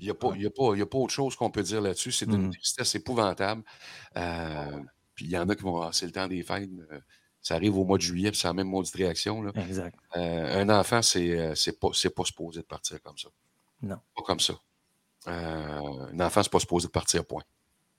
[0.01, 2.11] Il n'y a, pas, a, pas autre chose qu'on peut dire là-dessus.
[2.11, 2.53] C'est une mmh.
[2.53, 3.63] tristesse épouvantable.
[4.17, 4.79] Euh,
[5.15, 6.71] puis il y en a qui vont passer le temps des fêtes.
[6.91, 6.99] Euh,
[7.43, 9.43] ça arrive au mois de juillet, puis c'est la même maudite réaction.
[9.43, 9.53] Là.
[9.57, 9.99] Exact.
[10.17, 13.29] Euh, un enfant, c'est c'est pas, pas supposé de partir comme ça.
[13.83, 13.97] Non.
[14.17, 14.55] Pas comme ça.
[15.27, 17.43] un enfant, c'est pas supposé de partir, point.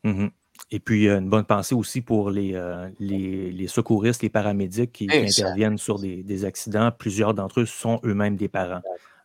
[0.04, 0.28] Mmh
[0.72, 2.60] Et puis, une bonne pensée aussi pour les,
[3.00, 6.92] les, les, secouristes, les paramédics qui, interviennent sur des, des accidents.
[6.92, 8.82] Plusieurs d'entre eux sont eux-mêmes des parents.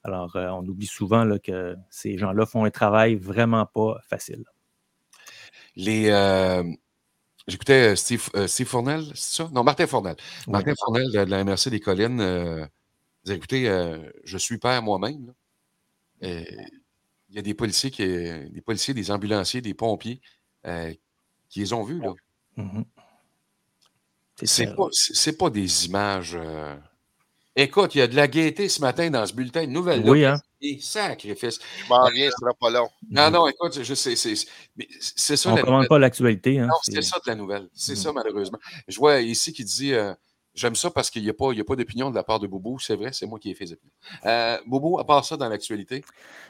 [0.06, 4.44] Alors, euh, on oublie souvent que ces gens-là font un travail vraiment pas facile.
[5.74, 6.62] Les, euh,
[7.48, 9.50] J'écoutais euh, Steve, Steve, Fournel, c'est ça?
[9.52, 10.14] Non, Martin Fournel.
[10.46, 12.20] Martin Fournel de, la MRC des Collines.
[12.20, 12.66] Euh,
[13.28, 13.64] écoutez,
[14.24, 15.34] je suis père moi-même.
[16.22, 16.46] Il
[17.30, 20.20] y a des policiers, qui, des policiers, des ambulanciers, des pompiers
[21.48, 22.00] qui les ont vus.
[22.00, 22.14] Là.
[22.58, 22.84] Mm-hmm.
[24.44, 24.88] C'est pas,
[25.38, 26.38] pas, des images
[27.58, 30.02] Écoute, il y a de la gaieté ce matin dans ce bulletin de nouvelles.
[30.08, 30.36] Oui, hein?
[30.80, 31.58] sacrifice.
[31.84, 32.88] Je m'en viens, ce sera pas long.
[33.10, 34.36] Non, non, écoute, je sais, c'est
[35.36, 35.50] ça.
[35.50, 36.58] On ne commande pas l'actualité.
[36.58, 37.68] Hein, non, c'est ça de la nouvelle.
[37.72, 37.96] C'est mm.
[37.96, 38.58] ça, malheureusement.
[38.86, 40.12] Je vois ici qui dit euh,
[40.56, 42.78] J'aime ça parce qu'il n'y a pas, pas d'opinion de la part de Boubou.
[42.78, 43.92] C'est vrai, c'est moi qui ai fait opinions.
[44.24, 46.02] Euh, Boubou, à part ça, dans l'actualité?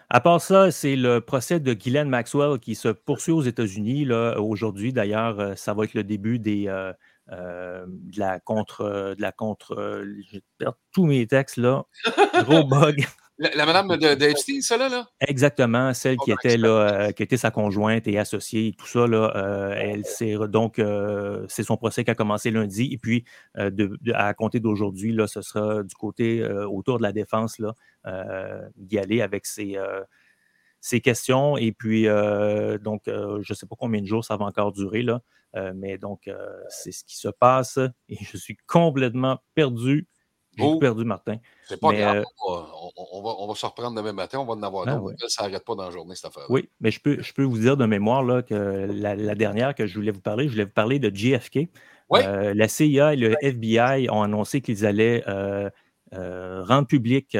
[0.08, 4.08] À part ça, c'est le procès de Guylaine Maxwell qui se poursuit aux États-Unis.
[4.38, 6.68] Aujourd'hui, d'ailleurs, euh, ça va être le début des.
[6.68, 6.92] Euh,
[7.30, 11.84] de la contre, de la contre, je perds tous mes textes là,
[12.44, 13.04] gros bug.
[13.38, 15.06] La, la madame de, de Epstein, celle-là, là?
[15.20, 19.06] Exactement, celle qui Oh, était là, euh, qui était sa conjointe et associée, tout ça,
[19.06, 22.96] là, euh, elle s'est re- donc euh, c'est son procès qui a commencé lundi, et
[22.96, 23.24] puis
[23.58, 27.12] euh, de, de- à compter d'aujourd'hui, là, ce sera du côté euh, autour de la
[27.12, 27.74] défense là,
[28.06, 30.02] euh, d'y aller avec ses, euh,
[30.86, 34.36] ses questions, et puis euh, donc euh, je ne sais pas combien de jours ça
[34.36, 35.20] va encore durer là,
[35.56, 36.30] euh, mais donc
[36.68, 40.06] c'est ce qui se passe, et je suis complètement perdu.
[40.58, 40.78] J'ai Oh.
[40.78, 41.36] perdu, Martin.
[41.68, 42.24] C'est pas Mais, grave.
[42.46, 42.66] on, va,
[43.12, 44.38] on- va, on va se reprendre demain matin.
[44.38, 45.04] On va en avoir Ah, d'autres.
[45.22, 45.28] ouais.
[45.28, 46.44] Ça n'arrête pas dans la journée, cette affaire.
[46.48, 49.74] Oui, mais je peux, je peux vous dire de mémoire là, que la, la dernière
[49.74, 51.68] que je voulais vous parler, je voulais vous parler de JFK.
[52.08, 52.20] Oui.
[52.54, 55.22] La CIA et le FBI ont annoncé qu'ils allaient
[56.12, 57.36] rendre public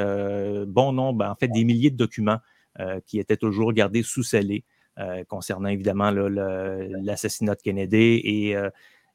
[0.66, 2.38] bon nombre, en fait, des milliers de documents
[3.06, 4.64] qui étaient toujours gardés sous scellés
[4.98, 8.70] euh, concernant évidemment l'assassinat de Kennedy et euh,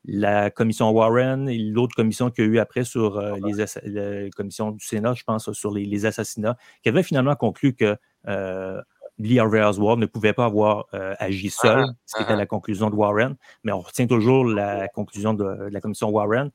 [0.06, 4.30] la commission Warren et l'autre commission qu'il y a eu après sur euh, les la
[4.30, 7.98] commission du Sénat, je pense, sur les, les assassinats, qui avait finalement conclu que
[8.28, 8.82] euh,
[9.18, 12.36] Lee Harvey Oswald ne pouvait pas avoir euh, agi seul, Ah, ce qui était ah.
[12.36, 16.52] la conclusion de Warren, mais on retient toujours la conclusion de, de la commission Warren.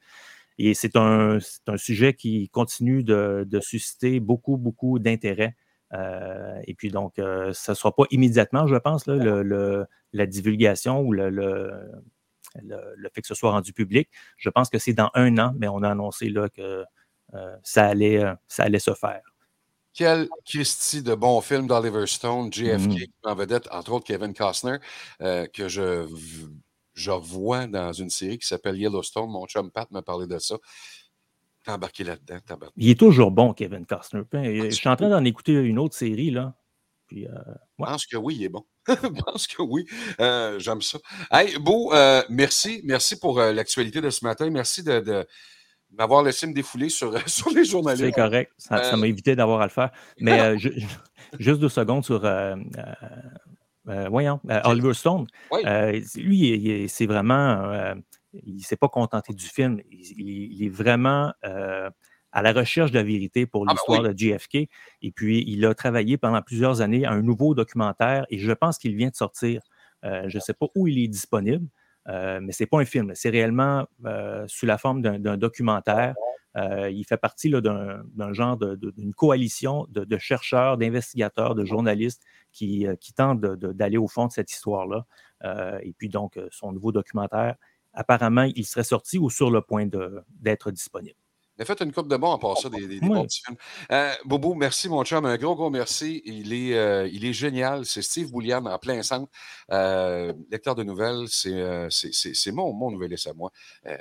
[0.59, 5.55] Et c'est un, un sujet qui continue de, de susciter beaucoup, beaucoup d'intérêt.
[5.93, 9.87] Euh, et puis donc, euh, ça ne sera pas immédiatement, je pense, là, le- le-
[10.13, 11.31] la divulgation ou le,
[13.15, 14.09] fait que ce soit rendu public.
[14.37, 16.85] Je pense que c'est dans un an, mais on a annoncé là, que
[17.35, 19.23] euh, ça, allait, euh, ça allait se faire.
[19.95, 23.07] Quel Christie de bon film d'Oliver Stone, JFK, Mhm.
[23.25, 24.77] en vedette, entre autres Kevin Costner,
[25.21, 26.07] que je,
[26.95, 29.31] je revois dans une série qui s'appelle Yellowstone.
[29.31, 30.57] Mon chum Pat m'a parlé de ça.
[31.67, 32.37] T'es embarqué là-dedans.
[32.77, 34.23] Il est toujours bon, Kevin Costner.
[34.33, 36.55] Je suis en train d'en écouter une autre série, là.
[37.09, 37.31] Puis, euh,
[37.79, 38.65] Je pense que oui, il est bon.
[38.89, 39.85] Je pense que oui.
[40.21, 40.99] Euh, J'aime ça.
[41.33, 42.81] Hey, Beau, euh, merci.
[42.85, 44.49] Merci pour euh, l'actualité de ce matin.
[44.51, 45.27] Merci de, de
[45.93, 48.05] m'avoir laissé me défouler sur, sur les journalistes.
[48.05, 48.53] c'est correct.
[48.59, 49.91] Ça Euh, m'a évité d'avoir à le faire.
[50.21, 50.73] Mais euh, ju-
[51.41, 52.25] juste deux secondes sur.
[52.25, 52.83] euh, euh,
[53.89, 55.27] euh, voyons, euh, Oliver Stone.
[55.51, 55.61] Oui.
[55.65, 57.95] Euh, lui, c'est vraiment.
[58.45, 59.81] Il ne s'est pas contenté du film.
[59.91, 61.91] Il, est vraiment euh,
[62.33, 64.15] à la recherche de la vérité pour Ah ben l'histoire oui.
[64.15, 64.69] de JFK.
[65.03, 68.79] Et puis, il a travaillé pendant plusieurs années à un nouveau documentaire et je pense
[68.79, 69.63] qu'il vient de sortir.
[70.05, 71.67] Euh, je ne sais pas où il est disponible,
[72.09, 73.13] euh, mais ce n'est pas un film.
[73.15, 73.87] C'est réellement
[74.47, 76.15] sous la forme d'un documentaire.
[76.57, 82.23] Il fait partie d'un genre d'une coalition de, de chercheurs, d'investigateurs, de journalistes
[82.53, 85.07] qui, qui tentent d'aller au fond de cette histoire-là.
[85.83, 87.57] Et puis donc, son nouveau documentaire,
[87.97, 89.89] apparemment, il serait sorti ou sur le point
[90.41, 91.19] d'être disponible.
[91.59, 93.57] Il a fait une coupe de bons en passant des, des, bons petits films.
[93.91, 95.25] Euh, Bobo, merci mon chum.
[95.25, 96.21] Un gros, gros merci.
[96.27, 97.87] Il est, euh, il est génial.
[97.87, 99.31] C'est Steve Boulian en plein centre.
[99.73, 103.51] Euh, lecteur de nouvelles, c'est mon, mon nouvelliste à moi.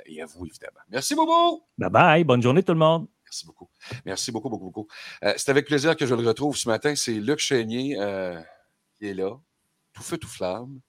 [0.04, 0.80] Et à vous, évidemment.
[0.90, 1.64] Merci, Bobo.
[1.78, 3.06] Bye bye, bonne journée tout le monde.
[3.24, 3.70] Merci beaucoup.
[4.04, 4.88] Merci beaucoup, beaucoup, beaucoup.
[5.22, 6.94] C'est avec plaisir que je le retrouve ce matin.
[6.94, 7.96] C'est Luc Chénier
[8.98, 9.30] qui est là.
[9.94, 10.80] Tout feu, tout flamme.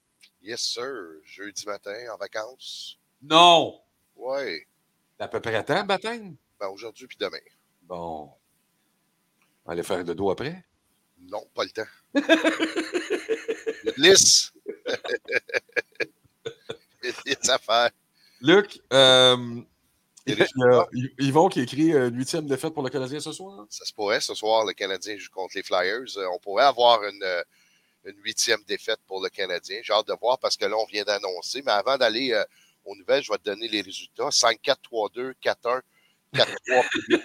[0.48, 1.20] Yes, sir.
[1.26, 2.98] Jeudi matin, en vacances?
[3.22, 3.82] Non!
[4.16, 4.66] Ouais.
[5.20, 6.38] À peu près à temps, baptême?
[6.58, 7.38] Ben, aujourd'hui puis demain.
[7.82, 8.32] Bon.
[9.66, 10.64] On va aller faire de dos après?
[11.20, 12.14] Non, pas le temps.
[13.98, 14.54] Lisse.
[14.88, 14.94] Il
[17.04, 17.90] y a de lisse à faire.
[18.40, 19.62] Luc, euh,
[20.26, 23.66] il y a Y- Yvon qui écrit euh, huitième défaite pour le Canadien ce soir.
[23.70, 26.18] Ça se pourrait ce soir, le Canadien joue contre les Flyers.
[26.18, 27.44] Euh, On pourrait avoir une, euh,
[28.08, 29.80] une huitième défaite pour le Canadien.
[29.84, 31.62] J'ai hâte de voir parce que là, on vient d'annoncer.
[31.66, 32.44] Mais avant d'aller euh,
[32.86, 34.30] aux nouvelles, je vais te donner les résultats.
[34.30, 35.82] 5-4-3-2, 4-1,
[36.34, 37.22] 4-3.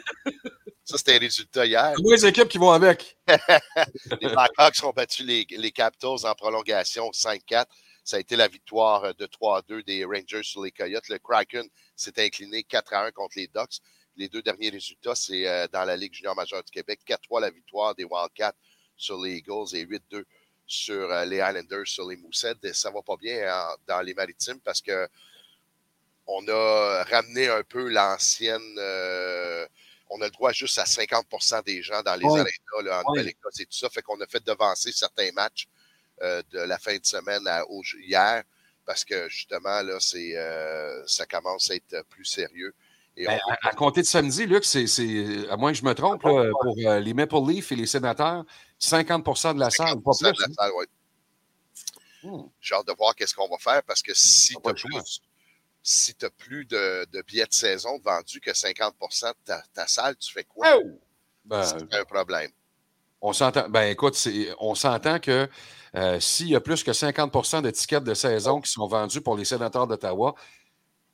[0.84, 1.92] Ça, c'était les résultats hier.
[1.96, 3.16] Combien les équipes qui vont avec?
[4.20, 7.66] Les Blackhawks ont battu les, les Capitals en prolongation 5-4.
[8.02, 11.08] Ça a été la victoire euh, de 3-2 des Rangers sur les Coyotes.
[11.08, 13.80] Le Kraken s'est incliné 4-1 contre les Ducks.
[14.16, 17.00] Les deux derniers résultats, c'est euh, dans la Ligue junior majeure du Québec.
[17.06, 18.56] 4-3 la victoire des Wildcats
[18.96, 20.24] sur les Eagles et 8-2
[20.72, 22.64] sur euh, les Islanders sur les Moussettes.
[22.64, 25.08] Et ça va pas bien hein, dans les maritimes parce que
[26.26, 28.60] on a ramené un peu l'ancienne.
[28.78, 29.66] euh,
[30.14, 32.40] on a le droit juste à 50% des gens dans les Ouais.
[32.40, 33.04] arénas là, en Ouais.
[33.20, 33.88] Nouvelle-Écosse et tout ça.
[33.88, 35.66] Fait qu'on a fait devancer certains matchs
[36.22, 38.42] euh, de la fin de semaine à, au- hier
[38.84, 42.74] parce que justement, là, c'est, euh, ça commence à être plus sérieux.
[43.16, 45.84] Et Ben, on- à, à compter de samedi, Luc, c'est, c'est- à moins que je
[45.84, 48.44] me trompe, là, pour euh, les Maple Leafs et les sénateurs,
[48.82, 50.32] 50 de la salle, pas 50% plus.
[50.32, 50.86] de la salle, ouais.
[52.24, 52.48] Hmm.
[52.60, 55.02] J'ai hâte de voir qu'est-ce qu'on va faire parce que si tu as
[55.84, 60.32] si plus de, de billets de saison vendus que 50% de ta, ta salle, tu
[60.32, 60.76] fais quoi?
[60.76, 61.00] Oh!
[61.44, 62.50] Ben, C'est un problème.
[63.20, 63.68] on s'entend.
[63.68, 64.16] Ben, écoute,
[64.58, 65.48] on s'entend que
[65.96, 69.36] euh, s'il y a plus que 50 de tickets de saison qui sont vendus pour
[69.36, 70.34] les sénateurs d'Ottawa,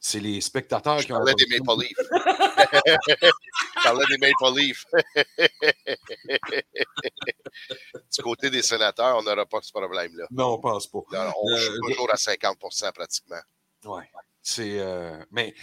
[0.01, 1.17] C'est les spectateurs Je qui ont.
[1.17, 1.99] parlais des Maple Leafs.
[3.77, 4.87] Je parlais des Maple Leafs.
[8.17, 10.27] du côté des sénateurs, on n'aura pas ce problème-là.
[10.31, 10.99] Non, on pense pas.
[11.11, 13.41] On Euh, joue toujours à 50% pratiquement.
[13.85, 14.03] Oui.
[14.43, 14.79] C'est.
[14.79, 15.55] euh, mais.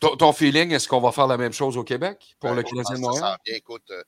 [0.00, 2.62] Ton, ton feeling, est-ce qu'on va faire la même chose au Québec pour Ben, le
[2.62, 3.54] Canadien de ça vient.
[3.56, 4.02] Écoute, euh,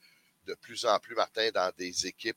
[0.47, 2.37] de plus en plus, Martin, dans des équipes,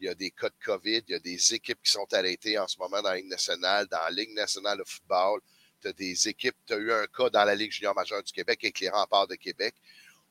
[0.00, 2.56] il y a des cas de COVID, il y a des équipes qui sont arrêtées
[2.58, 5.40] en ce moment dans la Ligue nationale, dans la Ligue nationale de football.
[5.80, 8.32] Tu as des équipes, tu as eu un cas dans la Ligue junior majeure du
[8.32, 9.74] Québec avec les remparts de Québec.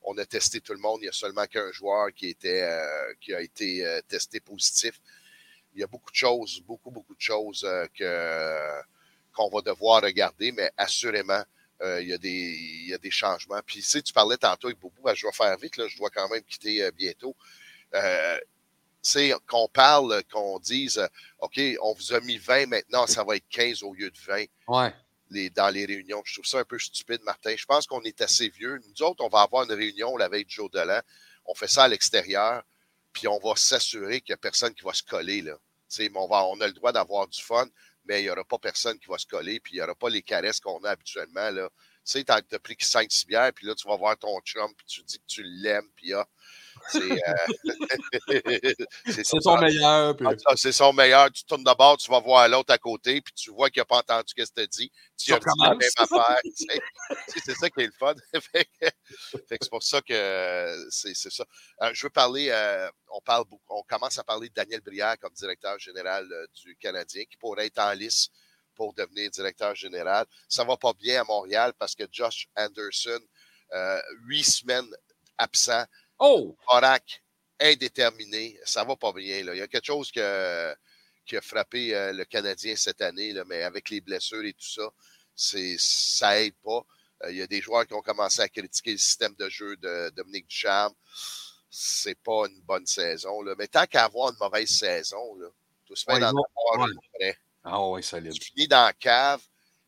[0.02, 0.98] On a testé tout le monde.
[1.00, 5.00] Il n'y a seulement qu'un joueur qui, euh, a été euh, testé positif.
[5.74, 8.82] Il y a beaucoup de choses, beaucoup, beaucoup de choses euh, que,
[9.34, 11.42] qu'on va devoir regarder, mais assurément,
[11.80, 12.18] il, y a
[12.98, 13.60] des, changements.
[13.64, 16.42] Puis, tu tu parlais tantôt avec Boubou, je vais faire vite, je dois quand même
[16.42, 17.36] quitter bientôt.
[19.00, 21.00] C'est qu'on parle, qu'on dise,
[21.38, 24.46] OK, on vous a mis 20, maintenant, ça va être 15 au lieu de 20
[24.66, 24.92] Ouais.
[25.30, 26.22] Les, dans les réunions.
[26.24, 27.54] Je trouve ça un peu stupide, Martin.
[27.56, 28.80] Je pense qu'on est assez vieux.
[28.88, 31.00] Nous autres, on va avoir une réunion la veille du jour de l'an.
[31.44, 32.62] On fait ça à l'extérieur,
[33.12, 35.42] puis on va s'assurer qu'il n'y a personne qui va se coller.
[35.42, 35.58] Là.
[36.14, 37.66] On, va, on a le droit d'avoir du fun,
[38.04, 40.10] mais il n'y aura pas personne qui va se coller, puis il n'y aura pas
[40.10, 41.50] les caresses qu'on a habituellement.
[41.52, 41.68] Tu
[42.04, 45.02] sais, t'as as pris 5-6 bières, puis là, tu vas voir ton chum, puis tu
[45.02, 46.26] dis que tu l'aimes, puis ah,
[46.90, 48.72] c'est euh,
[49.40, 50.16] son meilleur.
[50.16, 51.30] puis- Ah, ça, c'est son meilleur.
[51.30, 53.84] Tu tournes de bord, tu vas voir l'autre à côté, puis tu vois qu'il n'a
[53.84, 54.90] pas entendu ce que tu as dit.
[55.16, 56.40] Tu as dit la même affaire.
[57.44, 58.14] c'est ça qui est le fun.
[59.48, 61.44] c'est pour ça que c'est ça.
[61.82, 65.16] Euh, je veux parler, euh, on parle beaucoup, on commence à parler de Daniel Brière
[65.18, 66.26] comme directeur général
[66.62, 68.28] du Canadien, qui pourrait être en lice
[68.74, 70.24] pour devenir directeur général.
[70.48, 73.20] Ça va pas bien à Montréal parce que Josh Anderson,
[73.72, 74.88] euh, huit semaines
[75.36, 75.84] absent,
[76.18, 76.56] Oh!
[76.66, 77.22] Horac
[77.60, 78.58] indéterminé.
[78.64, 79.44] Ça va pas bien.
[79.44, 79.54] Là.
[79.54, 80.74] Il y a quelque chose que,
[81.26, 84.68] qui a frappé euh, le Canadien cette année, là, mais avec les blessures et tout
[84.68, 84.88] ça,
[85.34, 86.82] c'est, ça aide pas.
[87.24, 89.76] Euh, il y a des joueurs qui ont commencé à critiquer le système de jeu
[89.76, 90.94] de Dominique Ducharme.
[91.70, 93.42] C'est pas une bonne saison.
[93.42, 93.54] Là.
[93.58, 95.48] Mais tant qu'à avoir une mauvaise saison, là,
[95.84, 96.92] tout se fait Ouais, dans ouais.
[97.18, 97.36] vraie.
[97.64, 98.32] Ah oui, solide.
[98.32, 99.42] Tu finis dans la cave,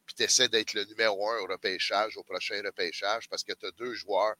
[0.04, 3.66] puis tu essaies d'être le numéro un au repêchage, au prochain repêchage, parce que tu
[3.66, 4.34] as deux joueurs.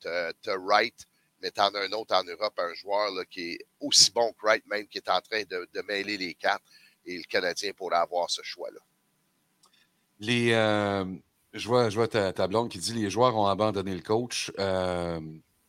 [0.00, 1.06] Tu as Wright,
[1.44, 4.32] mais tu en as un autre en Europe, un joueur là, qui est aussi bon
[4.32, 6.64] que Wright, même qui est en train de, de mêler les cartes.
[7.04, 8.80] Et le Canadien pourrait avoir ce choix-là.
[10.20, 11.04] Les, euh,
[11.52, 14.50] je vois, je vois ta, ta blonde qui dit les joueurs ont abandonné le coach.
[14.58, 15.20] Euh,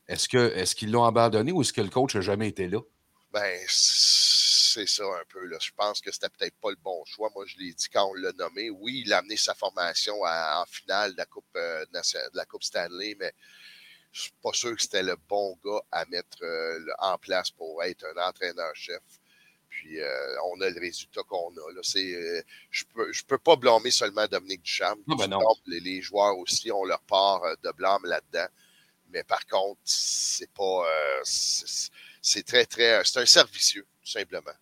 [0.07, 2.79] est-ce, que, est-ce qu'ils l'ont abandonné ou est-ce que le coach n'a jamais été là?
[3.33, 5.45] Ben, c'est ça un peu.
[5.45, 5.57] Là.
[5.59, 7.29] Je pense que c'était peut-être pas le bon choix.
[7.35, 8.69] Moi, je l'ai dit quand on l'a nommé.
[8.69, 12.45] Oui, il a amené sa formation à- en finale de la Coupe, euh, de la
[12.45, 13.33] coupe Stanley, mais
[14.15, 17.83] je suis pas sûr que c'était le bon gars à mettre euh, en place pour
[17.83, 19.01] être un entraîneur-chef.
[19.67, 21.71] Puis euh, on a le résultat qu'on a.
[21.73, 21.81] Là.
[21.83, 22.41] C'est, euh,
[22.71, 25.01] je peux, je peux pas blâmer seulement Dominique Ducharme.
[25.05, 25.37] Non, ben.
[25.65, 28.47] Les, les joueurs aussi ont leur part de blâme là-dedans.
[29.09, 30.85] Mais par contre, c'est pas.
[31.25, 33.03] c'est, très, très.
[33.03, 34.53] C'est un servicieux, tout simplement.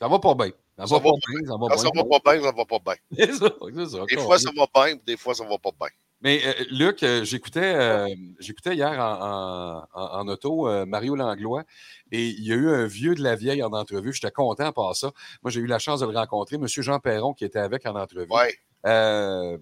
[0.00, 0.50] Ça va pas bien.
[0.76, 1.46] Ça, Ça va va pas pas bien.
[1.46, 2.02] Ça va Quand ça bien.
[2.02, 2.96] va pas bien, ça va pas bien.
[4.08, 5.88] Des fois, ça va bien, des fois, ça va pas bien.
[6.22, 8.06] Mais euh, Luc, euh, j'écoutais, euh,
[8.38, 11.64] j'écoutais hier en, en- en- en auto Mario Langlois
[12.12, 14.12] et il y a eu un vieux de la vieille en entrevue.
[14.12, 15.10] J'étais content par ça.
[15.42, 16.58] Moi, j'ai eu la chance de le rencontrer.
[16.58, 18.28] Monsieur Jean Perron qui était avec en entrevue.
[18.30, 19.58] Ouais.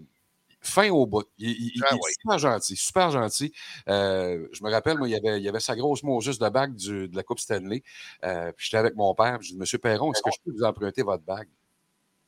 [0.63, 1.25] Fin au bout.
[1.39, 3.53] Il, il- il Jean, est super gentil, super gentil.
[3.87, 6.75] Je me rappelle, moi, il y avait, il y avait sa grosse Moses de bague
[6.77, 7.83] du- de la Coupe Stanley.
[8.21, 9.39] Puis j'étais avec mon père.
[9.41, 11.49] Je dis, Monsieur Perron, est-ce que je peux vous emprunter votre bague?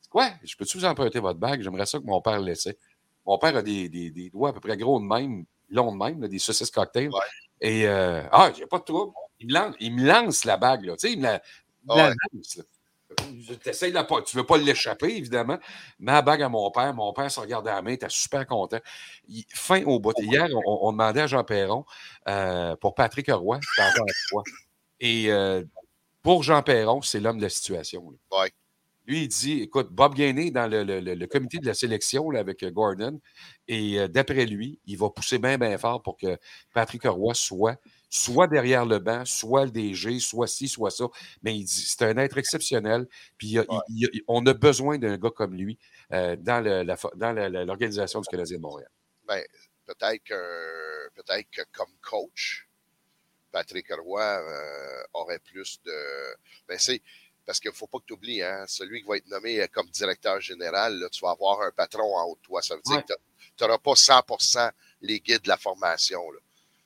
[0.09, 0.29] Quoi?
[0.43, 1.61] Je peux-tu vous emprunter votre bague?
[1.61, 2.77] J'aimerais ça que mon père le laissait.
[3.25, 5.97] Mon père a des, des- des doigts à peu près gros de même, longs de
[6.03, 7.09] même, là, des saucisses cocktails.
[7.09, 7.19] Ouais.
[7.61, 9.13] Et euh, ah, j'ai pas de trouble.
[9.39, 10.93] Il me lance, il me lance la bague, là.
[10.97, 11.41] Tu sais, il me la,
[11.83, 12.15] il me la Ouais.
[12.33, 12.63] lance, là.
[13.91, 14.03] La.
[14.25, 15.59] Tu veux pas l'échapper, évidemment.
[15.99, 16.93] Ma bague à mon père.
[16.95, 18.79] Mon père se regardait à la main, il était super content.
[19.27, 20.13] Il- fin au bout.
[20.17, 21.85] Hier, on, on demandait à Jean Perron
[22.27, 23.59] euh, pour Patrick Roy.
[24.99, 25.63] Et euh,
[26.23, 28.13] pour Jean Perron, c'est l'homme de la situation.
[29.05, 32.29] Lui, il dit écoute, Bob Gainé dans le, le- le- le comité de la sélection
[32.31, 33.19] là, avec euh, Gordon,
[33.67, 36.37] et euh, d'après lui, il va pousser bien, bien fort pour que
[36.73, 37.77] Patrick Roy soit
[38.09, 41.05] soit derrière le banc, soit le DG, soit ci, soit ça.
[41.41, 43.07] Mais il dit c'est un être exceptionnel.
[43.37, 45.77] Puis il- il on a besoin d'un gars comme lui
[46.11, 48.89] euh, dans le- la l'organisation du Canadien de Montréal.
[49.27, 49.43] Ben,
[49.85, 52.67] peut-être que, peut-être que comme coach,
[53.51, 55.91] Patrick Roy euh, aurait plus de.
[56.67, 57.01] Ben, c'est.
[57.45, 59.67] Parce qu'il ne faut pas que tu oublies, hein, celui qui va être nommé euh,
[59.71, 62.61] comme directeur général, là, tu vas avoir un patron en haut de toi.
[62.61, 63.13] Ça veut dire que
[63.57, 64.71] tu n'auras pas 100%
[65.01, 66.31] les guides de la formation.
[66.31, 66.39] là.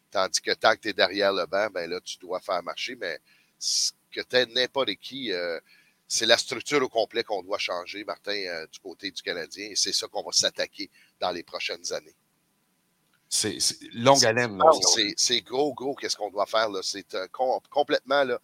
[0.10, 2.96] Tandis que tant que tu es derrière le banc, ben là, tu dois faire marcher.
[2.96, 3.20] Mais
[3.60, 5.60] c- que tu n'importe qui, euh,
[6.08, 9.68] c'est la structure au complet qu'on doit changer, Martin, euh, du côté du Canadien.
[9.70, 10.90] Et c'est ça qu'on va s'attaquer
[11.20, 12.16] dans les prochaines années.
[13.30, 13.60] C'est
[13.94, 14.58] longue haleine.
[15.18, 16.70] C'est gros, gros, qu'est-ce qu'on doit faire.
[16.82, 17.28] C'est euh,
[17.70, 18.40] complètement là,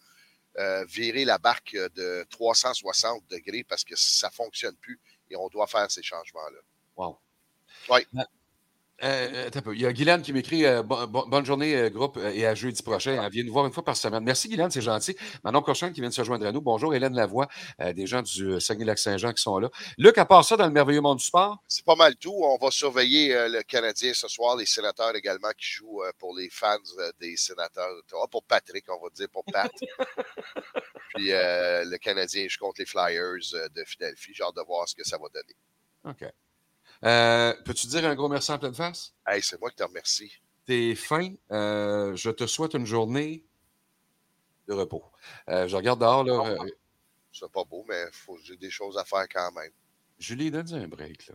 [0.58, 5.00] euh, virer la barque de 360 degrés parce que ça ne fonctionne plus
[5.30, 6.60] et on doit faire ces changements-là.
[6.96, 7.18] Wow.
[7.90, 8.06] Oui.
[9.02, 12.82] Euh, il y a Guylaine qui m'écrit euh, Bonne journée, euh, groupe, et à jeudi
[12.82, 13.20] prochain.
[13.22, 14.22] Elle vient nous voir une fois par semaine.
[14.22, 15.16] Merci, Guylaine, c'est gentil.
[15.42, 16.60] Manon Cochon qui vient de se joindre à nous.
[16.60, 17.48] Bonjour, Hélène Lavoie,
[17.94, 19.68] des gens du Saguenay-Lac-Saint-Jean qui sont là.
[19.98, 21.58] Luc, à part ça, dans le merveilleux monde du sport?
[21.66, 22.40] C'est pas mal tout.
[22.44, 26.78] On va surveiller le Canadien ce soir, les sénateurs également qui jouent pour les fans
[27.20, 27.90] des sénateurs
[28.30, 29.72] Pour Patrick, on va dire, pour Pat.
[31.14, 34.32] Puis le Canadien joue contre les Flyers de Philadelphie.
[34.34, 35.56] J'ai hâte de voir ce que ça va donner.
[36.04, 36.32] OK.
[37.02, 39.14] Euh, peux-tu dire un gros merci en pleine face?
[39.26, 40.32] Hey, c'est moi qui te remercie.
[40.64, 41.34] T'es fin.
[41.50, 43.44] Euh, je te souhaite une journée
[44.66, 45.04] de repos.
[45.48, 46.24] Euh, je regarde dehors.
[46.24, 46.56] Là,
[47.32, 48.04] c'est pas beau, mais
[48.42, 49.72] j'ai des choses à faire quand même.
[50.18, 51.26] Julie, donne un break.
[51.26, 51.34] Là.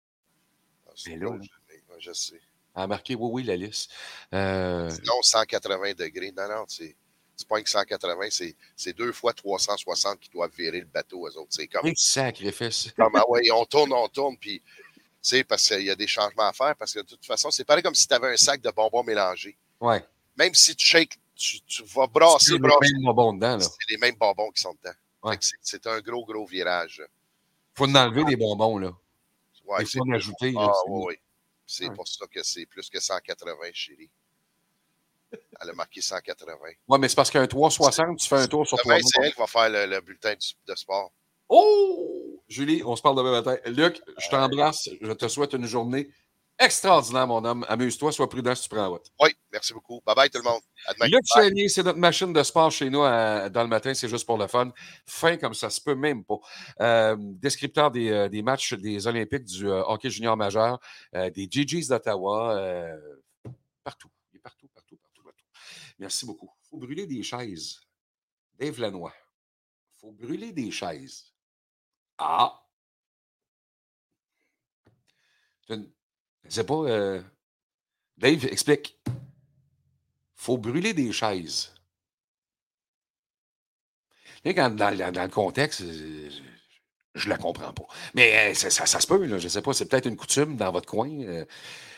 [1.03, 1.29] C'est là,
[1.99, 2.41] je sais.
[2.73, 3.91] A marqué, oui, oui, la liste.
[4.33, 4.89] Euh...
[4.89, 6.31] Sinon, 180 degrés.
[6.35, 6.95] Non, non, c'est
[7.47, 11.49] pas que 180, c'est deux fois 360 qui doivent virer le bateau, eux autres.
[11.49, 11.87] C'est comme.
[11.87, 12.91] Un sacrifice.
[12.95, 16.07] Comme, ah ouais, on tourne, on tourne, puis, tu sais, parce qu'il y a des
[16.07, 18.37] changements à faire, parce que de toute façon, c'est pareil comme si tu avais un
[18.37, 19.57] sac de bonbons mélangés.
[19.79, 20.03] Ouais.
[20.37, 22.77] Même si tu shakes, tu, tu vas brasser, brasser.
[22.81, 23.63] C'est les mêmes bonbons dedans, là.
[23.63, 24.95] C'est les mêmes bonbons qui sont dedans.
[25.23, 25.37] Ouais.
[25.61, 27.03] C'est un gros, gros virage.
[27.73, 28.91] Faut en enlever des bonbons, là.
[29.71, 30.53] Ouais, ajouter.
[30.57, 31.15] Ah, oui, oui.
[31.65, 34.09] C'est pour ça que c'est plus que 180, chérie.
[35.61, 36.53] Elle a marqué 180.
[36.87, 39.39] Oui, mais c'est parce qu'un 360, tu fais un tour sur Demain, c'est elle qui
[39.39, 41.13] va faire le, bulletin de sport.
[41.47, 42.43] Oh!
[42.49, 43.57] Julie, on se parle demain matin.
[43.65, 44.89] Luc, je t'embrasse.
[44.99, 46.09] Je te souhaite une journée
[46.61, 47.65] extraordinaire, mon homme.
[47.67, 49.11] Amuse-toi, sois prudent si tu prends la route.
[49.19, 50.01] Oui, merci beaucoup.
[50.05, 50.61] Bye bye tout le monde.
[50.85, 51.07] À demain.
[51.07, 53.93] Luc Chénier, c'est notre machine de sport chez nous dans le matin.
[53.93, 54.71] C'est juste pour le fun.
[55.05, 56.39] Fin comme ça se peut même pas.
[56.79, 60.79] Euh, descripteur des, euh, des, matchs des Olympiques du euh, hockey junior majeur,
[61.13, 62.55] des GGs d'Ottawa,
[63.83, 64.09] partout.
[64.31, 65.45] Il est partout, partout, partout, partout.
[65.99, 66.51] Merci beaucoup.
[66.63, 67.81] Il faut brûler des chaises.
[68.57, 69.13] Dave Lanois.
[69.95, 71.33] Il faut brûler des chaises.
[72.17, 72.57] Ah!
[75.67, 75.85] Je ne
[76.49, 76.75] sais pas.
[76.75, 77.21] Euh...
[78.17, 78.97] Dave, explique.
[80.35, 81.73] Faut brûler des chaises.
[84.43, 85.83] Dans, le contexte,
[87.13, 87.85] je ne la comprends pas.
[88.15, 90.71] Mais ça, ça, se peut, là, je ne sais pas, c'est peut-être une coutume dans
[90.71, 91.09] votre coin.
[91.21, 91.45] Euh,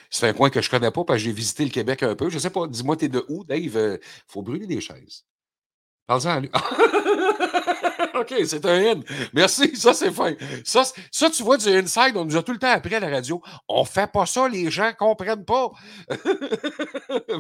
[0.10, 2.16] c'est un coin que je ne connais pas parce que j'ai visité le Québec un
[2.16, 2.30] peu.
[2.30, 3.60] Je ne sais pas, dis-moi, tu es de où, Dave?
[3.60, 5.26] Il euh, faut brûler des chaises.
[6.06, 6.52] Parle-en à lui.
[8.20, 9.03] OK, c'est un N.
[9.34, 10.36] Merci, ça c'est fin.
[10.64, 13.09] Ça, ça, tu vois, du inside, on nous a tout le temps appris à la
[13.09, 13.41] radio.
[13.68, 15.72] On fait pas ça, les gens ne comprennent pas.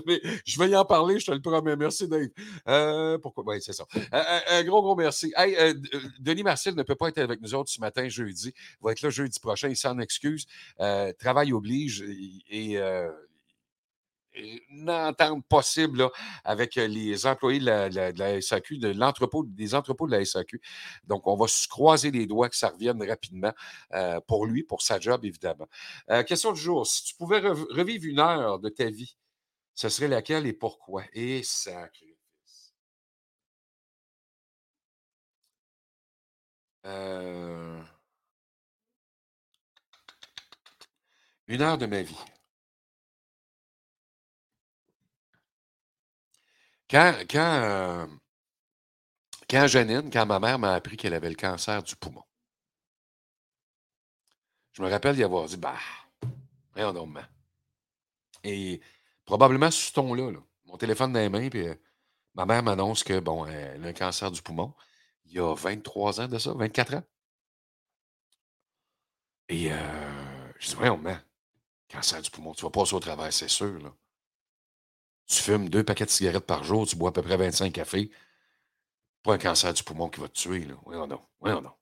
[0.07, 1.75] Mais je vais y en parler, je te le promets.
[1.75, 2.27] Merci, Dave.
[2.67, 3.43] Euh, pourquoi?
[3.45, 3.85] Oui, c'est ça.
[4.11, 5.31] un gros, gros merci.
[5.35, 5.73] Hey, euh,
[6.19, 8.53] Denis Marcel ne peut pas être avec nous autres ce matin, jeudi.
[8.55, 10.45] Il va être là jeudi prochain, il s'en excuse.
[10.79, 12.03] Euh, travail oblige
[12.49, 12.79] et
[14.87, 16.09] entente possible
[16.43, 20.61] avec les employés de la, SAQ, l'entrepôt, des entrepôts de la SAQ.
[21.05, 23.53] Donc, on va se croiser les doigts que ça revienne rapidement
[24.27, 25.67] pour lui, pour sa job, évidemment.
[26.27, 26.85] question du jour.
[26.87, 29.15] Si tu pouvais revivre une heure de ta vie,
[29.75, 31.03] ce serait laquelle et pourquoi?
[31.13, 32.13] Et sacrifice.
[41.47, 42.15] Une heure de ma vie.
[46.93, 48.05] Quand, quand, euh,
[49.49, 49.65] quand
[50.11, 52.21] quand ma mère m'a appris qu'elle avait le cancer du poumon,
[54.73, 55.75] je me rappelle d'y avoir dit, bah,
[56.75, 57.17] rien donc,
[58.43, 58.79] Et
[59.25, 61.75] probablement ce ton-là, mon téléphone dans les mains, puis euh,
[62.35, 64.75] ma mère m'annonce que, bon, elle a un cancer du poumon.
[65.25, 67.03] il y a 23 ans de ça, 24 ans.
[69.49, 71.19] Et euh, je dis, voyons, man,
[71.89, 73.79] cancer du poumon, tu vas passer au travail, c'est sûr.
[73.79, 73.91] Là.
[75.27, 78.11] Tu fumes deux paquets de cigarettes par jour, tu bois à peu près 25 cafés.
[79.23, 80.65] Pas un cancer du poumon qui va te tuer.
[80.65, 80.75] Là.
[80.83, 81.73] Voyons non, voyons non.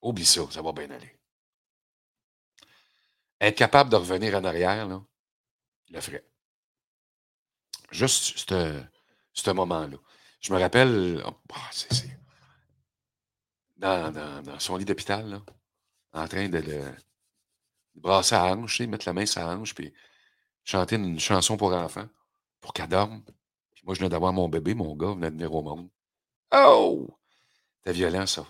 [0.00, 1.18] Oublie ça, ça va bien aller.
[3.40, 5.02] Être capable de revenir en arrière, là,
[5.88, 6.24] il le ferait.
[7.90, 8.52] Juste
[9.32, 9.96] ce moment-là.
[10.40, 12.18] Je me rappelle, oh, ah, c'est,
[13.76, 15.40] dans, dans, son lit d'hôpital,
[16.12, 16.62] en train de
[17.94, 19.92] brasser à hanche, mettre la main sur la hanche, puis
[20.64, 22.08] chanter une chanson pour enfants,
[22.60, 23.22] pour qu'elle dorme.
[23.74, 25.88] Puis moi, je venais d'avoir mon bébé, mon gars venait de venir au monde.
[26.54, 27.06] Oh!
[27.78, 28.46] C'était violent, ça.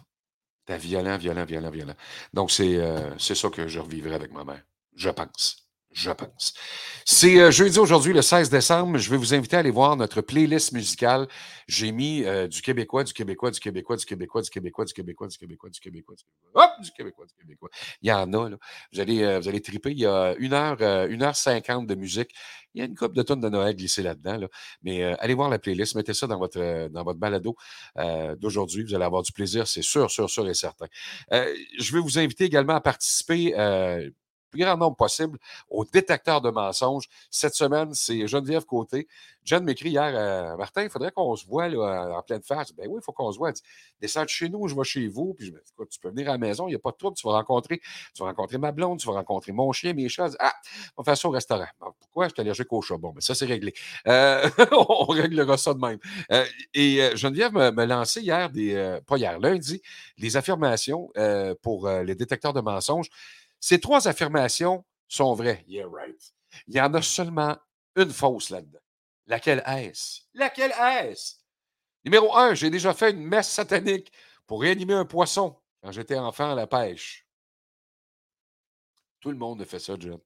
[0.61, 1.95] C'était violent, violent, violent, violent.
[2.33, 4.63] Donc, c'est euh, c'est ça que je revivrai avec ma mère.
[4.95, 5.68] Je pense
[5.99, 6.55] je pense.
[7.05, 8.99] C'est euh, jeudi aujourd'hui, le 16 décembre.
[8.99, 11.27] Je vais vous inviter à aller voir notre playlist musicale.
[11.67, 15.27] J'ai mis euh, du Québécois, du Québécois, du Québécois, du Québécois, du Québécois, du Québécois,
[15.27, 16.55] du Québécois, du Québécois, du Québécois.
[16.55, 17.71] Hop, du Québécois, du Québécois.
[18.03, 18.57] Il y en a, là.
[18.93, 19.91] Vous allez, euh, vous allez triper.
[19.91, 22.31] Il y a une heure, une heure cinquante de musique.
[22.75, 24.37] Il y a une coupe de tonnes de Noël glissée là-dedans.
[24.37, 24.49] Là.
[24.83, 27.57] Mais allez voir la playlist, mettez ça dans votre, dans votre balado
[28.37, 28.85] d'aujourd'hui.
[28.85, 30.87] Vous allez avoir du plaisir, c'est sûr, sûr, sûr et certain.
[31.33, 33.55] je vais vous inviter également à participer
[34.51, 35.39] plus grand nombre possible
[35.71, 37.09] au détecteur de mensonges.
[37.31, 39.09] Cette semaine, c'est Geneviève Côté.
[39.49, 42.71] John m'écrit hier, euh, Martin, il faudrait qu'on se voit là, en pleine face.
[42.75, 43.51] Ben oui, il faut qu'on se voit.
[43.99, 45.33] Descends chez nous, je vais chez vous.
[45.33, 47.17] Puis me dis, tu peux venir à la maison, il n'y a pas de trouble.
[47.17, 47.81] Tu vas rencontrer,
[48.15, 50.33] tu vas rencontrer ma blonde, tu vas rencontrer mon chien, mes chats.
[50.39, 50.53] Ah,
[50.99, 51.65] on faire ça au restaurant.
[51.99, 52.29] pourquoi?
[52.29, 52.99] Je suis allergique au chat.
[52.99, 53.73] Bon, mais ça, c'est réglé.
[54.07, 55.99] Euh, on réglera ça de même.
[56.31, 56.45] Euh,
[56.75, 58.51] et Geneviève me, lançait hier,
[59.07, 59.81] pas hier, lundi,
[60.19, 61.11] les affirmations
[61.63, 63.09] pour les détecteurs de mensonges.
[63.61, 65.65] Ces trois affirmations sont vraies.
[65.67, 67.57] Il y en a seulement
[67.97, 68.79] une fausse là-dedans.
[69.27, 70.23] Laquelle est-ce?
[70.35, 71.35] Laquelle est-ce?
[72.05, 74.13] Numéro un, j'ai déjà fait une messe satanique
[74.47, 77.27] pour réanimer un poisson quand j'étais enfant à la pêche.
[79.21, 80.21] Tout le monde a fait ça, John.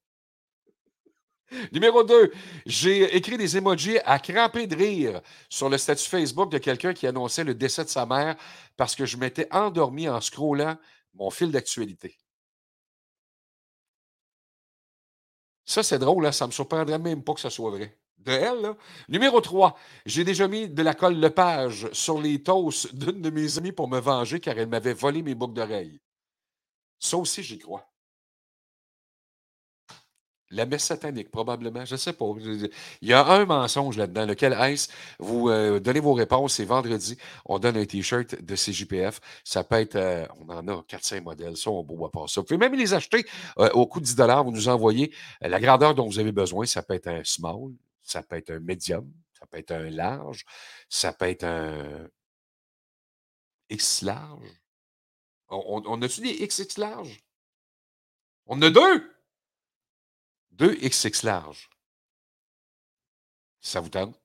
[1.73, 2.33] Numéro 2,
[2.67, 5.21] j'ai écrit des emojis à cramper de rire
[5.51, 8.37] sur le statut Facebook de quelqu'un qui annonçait le décès de sa mère
[8.77, 10.79] parce que je m'étais endormi en scrollant
[11.15, 12.17] mon fil d'actualité.
[15.65, 17.99] Ça, c'est drôle, là, ça ne me surprendrait même pas que ce soit vrai.
[18.19, 18.77] De elle, là.
[19.09, 23.59] Numéro 3, j'ai déjà mis de la colle Lepage sur les toasts d'une de mes
[23.59, 26.01] amies pour me venger car elle m'avait volé mes boucles d'oreilles.
[26.99, 27.92] Ça aussi, j'y crois.
[30.53, 31.87] La messe satanique, probablement.
[31.87, 32.27] Je ne sais pas.
[33.01, 34.27] Il y a un mensonge là-dedans.
[34.27, 34.89] Lequel est-ce?
[35.19, 36.55] Vous euh, donnez vos réponses.
[36.55, 37.17] C'est vendredi.
[37.47, 39.21] On donne un T-shirt de CJPF.
[39.45, 39.97] Ça peut être.
[39.97, 41.57] Euh, on en a 4-5 modèles.
[41.57, 42.43] Ça, on ne pas ça.
[42.43, 43.25] Vous pouvez même les acheter
[43.59, 46.67] euh, au coût de 10 Vous nous envoyez la grandeur dont vous avez besoin.
[46.67, 47.73] Ça peut être un small.
[48.03, 49.11] Ça peut être un medium.
[49.39, 50.45] Ça peut être un large.
[50.91, 52.09] Ça peut être un
[53.71, 54.49] X large.
[55.49, 57.25] On, on a-tu des XX large?
[58.47, 59.13] On en a deux!
[60.53, 61.71] Deux XX large.
[63.61, 64.21] Ça vous tente?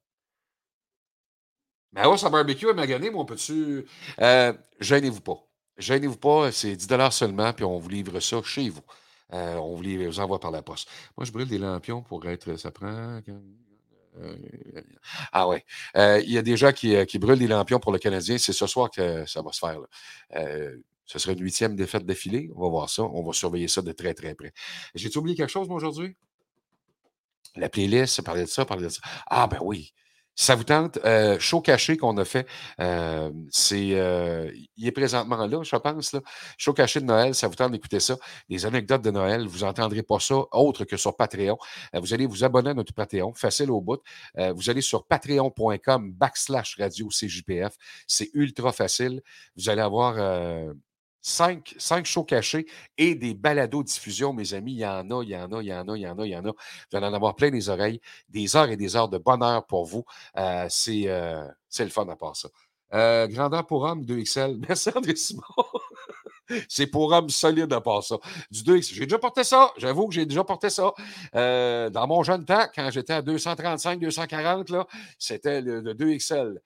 [1.93, 3.85] Mais ouais, ça barbecue à Magané, mon petit.
[4.19, 5.37] Euh, gênez-vous pas.
[5.77, 8.81] Gênez-vous pas, c'est 10 seulement, puis on vous livre ça chez vous.
[9.33, 10.89] Euh, on vous, livre, vous envoie par la poste.
[11.17, 12.55] Moi, je brûle des lampions pour être.
[12.57, 13.21] Ça prend.
[14.19, 14.35] Euh,
[15.31, 15.63] ah ouais.
[15.95, 18.37] Il y a des gens qui, qui, brûlent des lampions pour le Canadien.
[18.37, 19.79] C'est ce soir que ça va se faire.
[21.07, 22.51] Ce serait une huitième défaite d'affilée.
[22.55, 23.03] On va voir ça.
[23.03, 24.53] On va surveiller ça de très, très près.
[24.93, 26.15] J'ai-tu oublié quelque chose, moi, aujourd'hui?
[27.55, 29.01] La playlist, parler de ça, parler de ça.
[29.25, 29.93] Ah, ben oui.
[30.39, 32.47] Ça vous tente, euh, show caché qu'on a fait,
[32.79, 36.21] euh, c'est, euh, il est présentement là, je pense, là.
[36.59, 38.17] Show caché de Noël, ça vous tente d'écouter ça.
[38.47, 41.57] Les anecdotes de Noël, vous n'entendrez pas ça autre que sur Patreon.
[41.93, 43.99] vous allez vous abonner à notre Patreon, facile au bout.
[44.35, 47.75] vous allez sur patreon.com backslash radio CJPF.
[48.05, 49.23] C'est ultra facile.
[49.55, 50.17] Vous allez avoir
[51.27, 52.65] cinq, cinq shows cachés
[52.97, 54.73] et des balados diffusion, mes amis.
[54.73, 56.17] Il y en a, il y en a, il y en a, il y en
[56.17, 56.51] a, il y en a.
[56.51, 57.99] Vous allez en avoir plein les oreilles.
[58.29, 60.05] Des heures et des heures de bonheur pour vous.
[60.37, 62.49] Euh, euh, c'est, le fun à part ça.
[62.93, 64.57] Euh, grandeur pour homme, 2XL.
[64.67, 65.41] Merci André Simon.
[66.69, 68.15] c'est pour homme solide à part ça.
[68.49, 68.93] Du 2XL.
[68.93, 69.73] J'ai déjà porté ça.
[69.77, 70.93] J'avoue que j'ai déjà porté ça.
[71.33, 74.87] dans mon jeune temps, quand j'étais à 235, 240, là,
[75.19, 76.57] c'était le 2XL.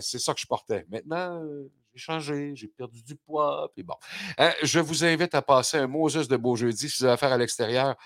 [0.00, 0.84] c'est ça que je portais.
[0.90, 1.40] Maintenant,
[1.98, 3.94] changé, j'ai perdu du poids, puis bon.
[4.40, 6.88] Euh, je vous invite à passer un Moses de beau jeudi.
[6.88, 7.96] Si vous avez affaire à l'extérieur,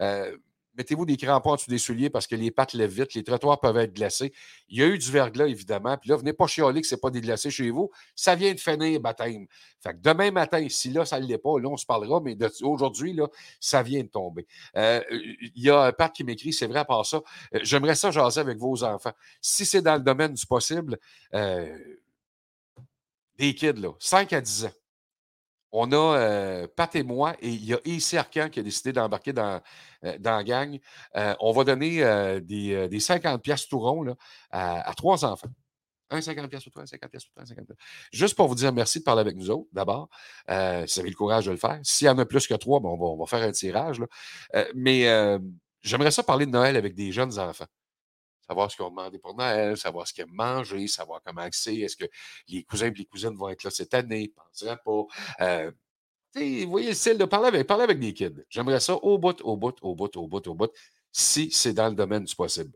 [0.00, 0.36] euh,
[0.76, 3.60] mettez-vous des crampons en dessous des souliers parce que les pattes lèvent vite, les trottoirs
[3.60, 4.32] peuvent être glacés.
[4.68, 7.00] Il y a eu du verglas, évidemment, puis là, venez pas chialer que ce n'est
[7.00, 7.90] pas déglacé chez vous.
[8.14, 9.46] Ça vient de finir, baptême.
[9.82, 12.36] Fait que demain matin, si là, ça ne l'est pas, là, on se parlera, mais
[12.62, 13.26] aujourd'hui, là,
[13.60, 14.46] ça vient de tomber.
[14.76, 17.20] Euh, il y a un père qui m'écrit, c'est vrai à part ça,
[17.62, 19.12] j'aimerais ça jaser avec vos enfants.
[19.40, 20.98] Si c'est dans le domaine du possible,
[23.40, 24.72] des kids, là, 5 à 10 ans.
[25.72, 28.92] On a euh, Pat et moi, et il y a ici Arcan qui a décidé
[28.92, 29.60] d'embarquer dans,
[30.04, 30.78] euh, dans la gang.
[31.16, 34.14] Euh, on va donner des, des 50 pièces tout rond là,
[34.50, 35.48] à, trois enfants.
[36.10, 37.78] Un 50 pièces pour toi, un 50 pièces pour toi, un 50 pièces.
[38.12, 40.08] Juste pour vous dire merci de parler avec nous autres, d'abord.
[40.48, 41.78] Si vous avez le courage de le faire.
[41.84, 44.00] S'il y en a plus que trois, on, va, on va faire un tirage.
[44.00, 44.66] là.
[44.74, 45.04] Mais
[45.82, 47.66] j'aimerais ça parler de Noël avec des jeunes enfants.
[48.50, 51.76] Savoir ce qu'ils ont demandé pour Noël, savoir ce qu'ils aiment manger, savoir comment c'est.
[51.76, 52.06] Est-ce que
[52.48, 54.32] les cousins et les cousines vont être là cette année?
[54.34, 55.04] Penserais pas.
[55.40, 55.70] Euh,
[56.34, 58.42] vous voyez le style de parler avec, parler avec des kids.
[58.48, 60.72] J'aimerais ça au bout, au bout, au bout, au bout, au bout,
[61.12, 62.72] si c'est dans le domaine du possible.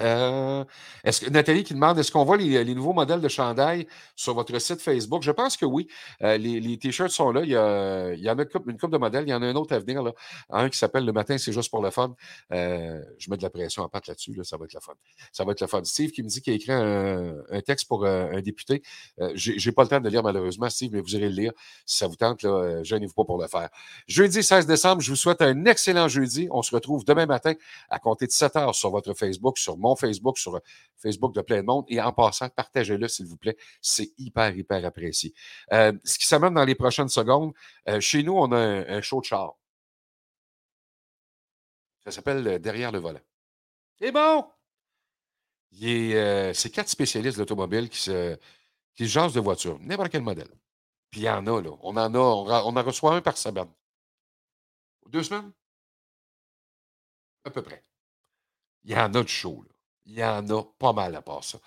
[0.00, 0.64] Euh,
[1.04, 3.86] est-ce que Nathalie qui demande est-ce qu'on voit les, nouveaux modèles de chandail
[4.16, 5.22] sur votre site Facebook?
[5.22, 5.88] Je pense que oui.
[6.22, 7.42] Euh, les, t-shirts sont là.
[7.42, 9.24] Il y, a, en a une couple, de modèles.
[9.26, 10.02] Il y en a un autre à venir.
[10.50, 12.14] Un qui s'appelle Le matin, c'est juste pour le fun.
[12.52, 14.34] Euh, je mets de la pression en pâte là-dessus.
[14.34, 14.44] Là.
[14.44, 14.92] Ça va être le fun.
[15.32, 15.82] Ça va être le fun.
[15.84, 18.82] Steve qui me dit qu'il a écrit un, texte pour un député.
[19.20, 21.52] Euh, J'ai pas le temps de le lire malheureusement, Steve, mais vous irez le lire
[21.86, 22.42] si ça vous tente.
[22.42, 23.68] Là, gênez-vous pas pour le faire.
[24.06, 26.48] Jeudi 16 décembre, je vous souhaite un excellent jeudi.
[26.50, 27.54] On se retrouve demain matin
[27.88, 30.60] à compter de 7 heures sur votre Facebook, sur mon Facebook, sur euh,
[30.96, 31.84] Facebook de plein de monde.
[31.88, 33.56] Et en passant, partagez-le, s'il vous plaît.
[33.80, 35.34] C'est hyper, hyper apprécié.
[35.72, 37.52] Euh, ce qui s'amène dans les prochaines secondes,
[37.88, 39.54] euh, chez nous, on a un, un show de char.
[42.04, 43.20] Ça s'appelle Derrière le volant.
[43.98, 44.46] C'est bon!
[45.82, 48.36] Euh, c'est quatre spécialistes de l'automobile qui se,
[48.94, 50.50] qui jasent de voitures, n'importe quel modèle.
[51.10, 51.70] Puis il y en a, là.
[51.82, 53.72] On en a, on, on en reçoit un par semaine.
[55.06, 55.52] Deux semaines?
[57.44, 57.84] À peu près.
[58.84, 59.69] Il y en a de chaud, là.
[60.10, 61.58] Il y en a pas mal à part ça.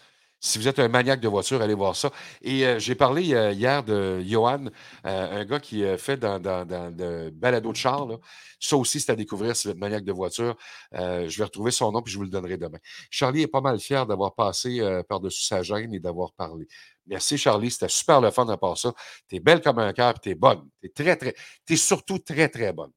[0.41, 2.11] Si vous êtes un maniaque de voiture, allez voir ça.
[2.41, 4.65] Et euh, j'ai parlé euh, hier de Johan,
[5.05, 8.05] euh, un gars qui fait dans, dans, de balado de char.
[8.05, 8.17] là.
[8.59, 10.57] Ça aussi, c'est à découvrir si vous êtes maniaque de voiture.
[10.91, 12.79] Je vais retrouver son nom puis je vous le donnerai demain.
[13.09, 16.67] Charlie est pas mal fier d'avoir passé par-dessus sa gêne et d'avoir parlé.
[17.07, 17.71] Merci, Charlie.
[17.71, 18.93] C'était super le fun à part ça.
[19.29, 20.69] T'es belle comme un cœur tu es bonne.
[20.81, 21.35] T'es très, très.
[21.65, 22.91] T'es surtout très, très bonne.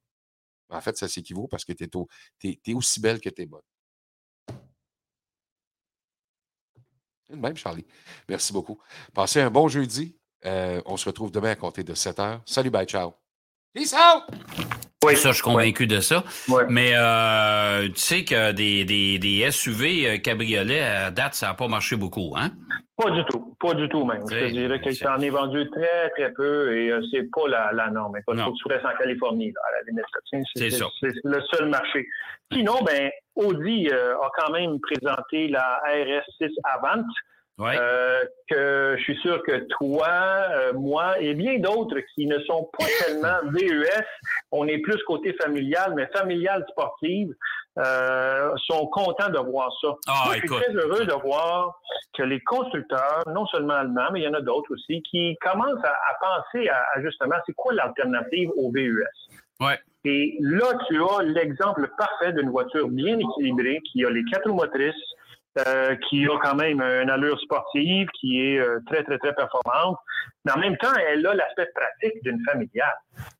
[0.69, 1.87] En fait, ça s'équivaut parce que t'es,
[2.39, 3.61] t'es, t'es aussi belle que t'es bonne.
[4.47, 4.59] C'est le
[7.29, 7.85] même, Charlie.
[8.29, 8.79] Merci beaucoup.
[9.13, 10.15] Passez un bon jeudi.
[10.45, 12.41] Euh, on se retrouve demain à compter de 7 heures.
[12.45, 13.13] Salut, bye, ciao.
[13.73, 14.86] Peace out!
[15.05, 16.23] Oui, ça, je suis convaincu de ça.
[16.69, 21.53] Mais euh, tu sais que des, des, des SUV euh, cabriolets à date, ça n'a
[21.53, 22.49] pas marché beaucoup, hein?
[22.97, 23.55] Pas du tout.
[23.59, 24.23] Pas du tout, même.
[24.27, 27.47] Je te dirais que ça en est vendu très, très peu et euh, c'est pas
[27.47, 28.17] la, la norme.
[28.17, 30.47] Écoute, faut que tu restes en Californie, là, à la limite.
[30.55, 30.85] C'est ça.
[30.99, 32.07] C'est c'est le seul marché.
[32.51, 37.03] Sinon, ben, Audi euh, a quand même présenté la RS6 Avant.
[37.57, 37.75] Ouais.
[37.75, 42.69] Euh, que je suis sûr que toi, euh, moi et bien d'autres qui ne sont
[42.77, 44.05] pas tellement VES,
[44.51, 47.33] on est plus côté familial, mais familial sportive,
[47.79, 49.89] euh, sont contents de voir ça.
[50.07, 51.79] Ah, Moi, je suis très heureux de voir
[52.15, 55.83] que les constructeurs, non seulement allemands, mais il y en a d'autres aussi, qui commencent
[55.83, 59.03] à, à penser à, à justement, c'est quoi l'alternative au VUS?
[59.59, 59.79] Ouais.
[60.05, 64.55] Et là, tu as l'exemple parfait d'une voiture bien équilibrée, qui a les quatre roues
[64.55, 64.95] motrices,
[65.65, 69.97] euh, qui a quand même une allure sportive, qui est euh, très, très, très performante.
[70.45, 72.93] Mais en même temps, elle a l'aspect pratique d'une familiale.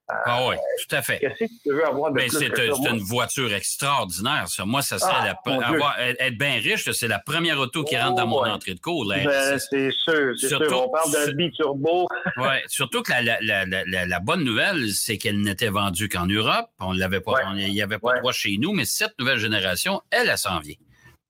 [0.10, 0.56] Ah oui,
[0.88, 1.20] tout à fait.
[1.20, 4.66] Qu'est-ce que tu veux avoir de c'est euh, une voiture extraordinaire, ça.
[4.66, 7.96] Moi, ça serait Ah, la mon avoir- être bien riche, c'est la première auto qui
[7.98, 8.50] Oh, rentre dans mon ouais.
[8.50, 9.06] entrée de cours.
[9.08, 9.28] Ben,
[9.60, 10.62] C'est- sûr, c'est sûr.
[10.72, 12.08] On parle d'un biturbo.
[12.38, 16.10] Ouais, surtout que la, la, la, la- la- la bonne nouvelle, c'est qu'elle n'était vendue
[16.10, 16.68] qu'en Europe.
[16.80, 17.42] On l'avait pas, Ouais.
[17.68, 18.14] il n'y avait pas Ouais.
[18.16, 20.76] de droit chez nous, mais cette nouvelle génération, elle, elle s'en vient.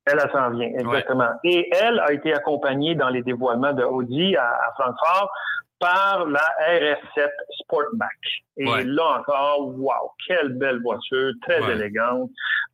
[0.10, 1.30] Elle, elle s'en vient, exactement.
[1.44, 5.30] Et elle a été accompagnée dans les dévoilements de Audi à, à Francfort
[5.80, 7.28] par la RS7
[7.60, 8.10] Sportback.
[8.58, 8.84] Et Ouais.
[8.84, 11.74] là encore, wow, quelle belle voiture, très Ouais.
[11.74, 12.30] élégante,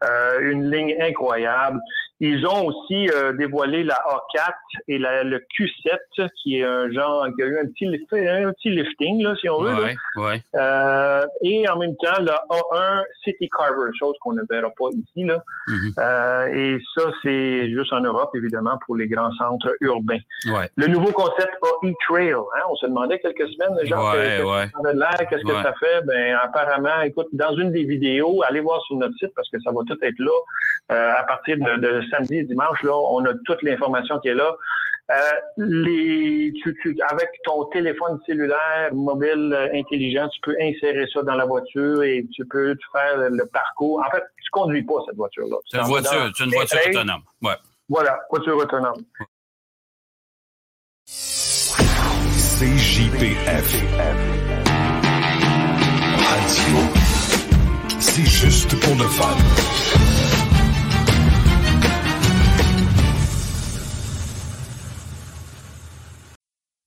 [0.06, 1.80] euh, une ligne incroyable.
[2.26, 4.54] Ils ont aussi euh, dévoilé la A4
[4.88, 8.70] et la- le Q7, qui est un genre, qui a eu un petit, un petit
[8.70, 9.72] lifting, là, si on veut.
[9.74, 9.80] là.
[9.82, 10.42] Ouais, ouais.
[10.56, 15.26] Euh, et en même temps, le A1 City Carver, chose qu'on ne verra pas ici.
[15.26, 15.44] Là.
[15.68, 15.92] Mhm.
[16.00, 20.20] Euh, et ça, c'est juste en Europe, évidemment, pour les grands centres urbains.
[20.48, 20.70] Ouais.
[20.78, 21.52] Le nouveau concept
[21.84, 24.14] AI Trail, hein, on se demandait quelques semaines, genre,
[25.30, 26.02] qu'est-ce que ça fait?
[26.06, 29.72] Ben, apparemment, écoute, dans une des vidéos, allez voir sur notre site parce que ça
[29.72, 30.32] va tout être là.
[31.20, 34.56] À partir de, de samedi et dimanche, là, on a toute l'information qui est là.
[35.12, 35.16] Euh,
[35.58, 41.36] les, tu, tu- avec ton téléphone cellulaire mobile euh, intelligent, tu peux insérer ça dans
[41.36, 44.00] la voiture et tu peux tu faire le, le parcours.
[44.00, 45.58] En fait, tu conduis pas cette voiture-là.
[45.66, 47.22] Tu C'est une voiture, dans- c'est une voiture Hey, autonome.
[47.42, 47.56] Ouais.
[47.90, 49.04] Voilà, voiture autonome.
[52.66, 53.84] CJPF.
[56.18, 56.78] Radio.
[58.00, 59.36] C'est juste pour le fun.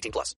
[0.00, 0.28] 18 plus.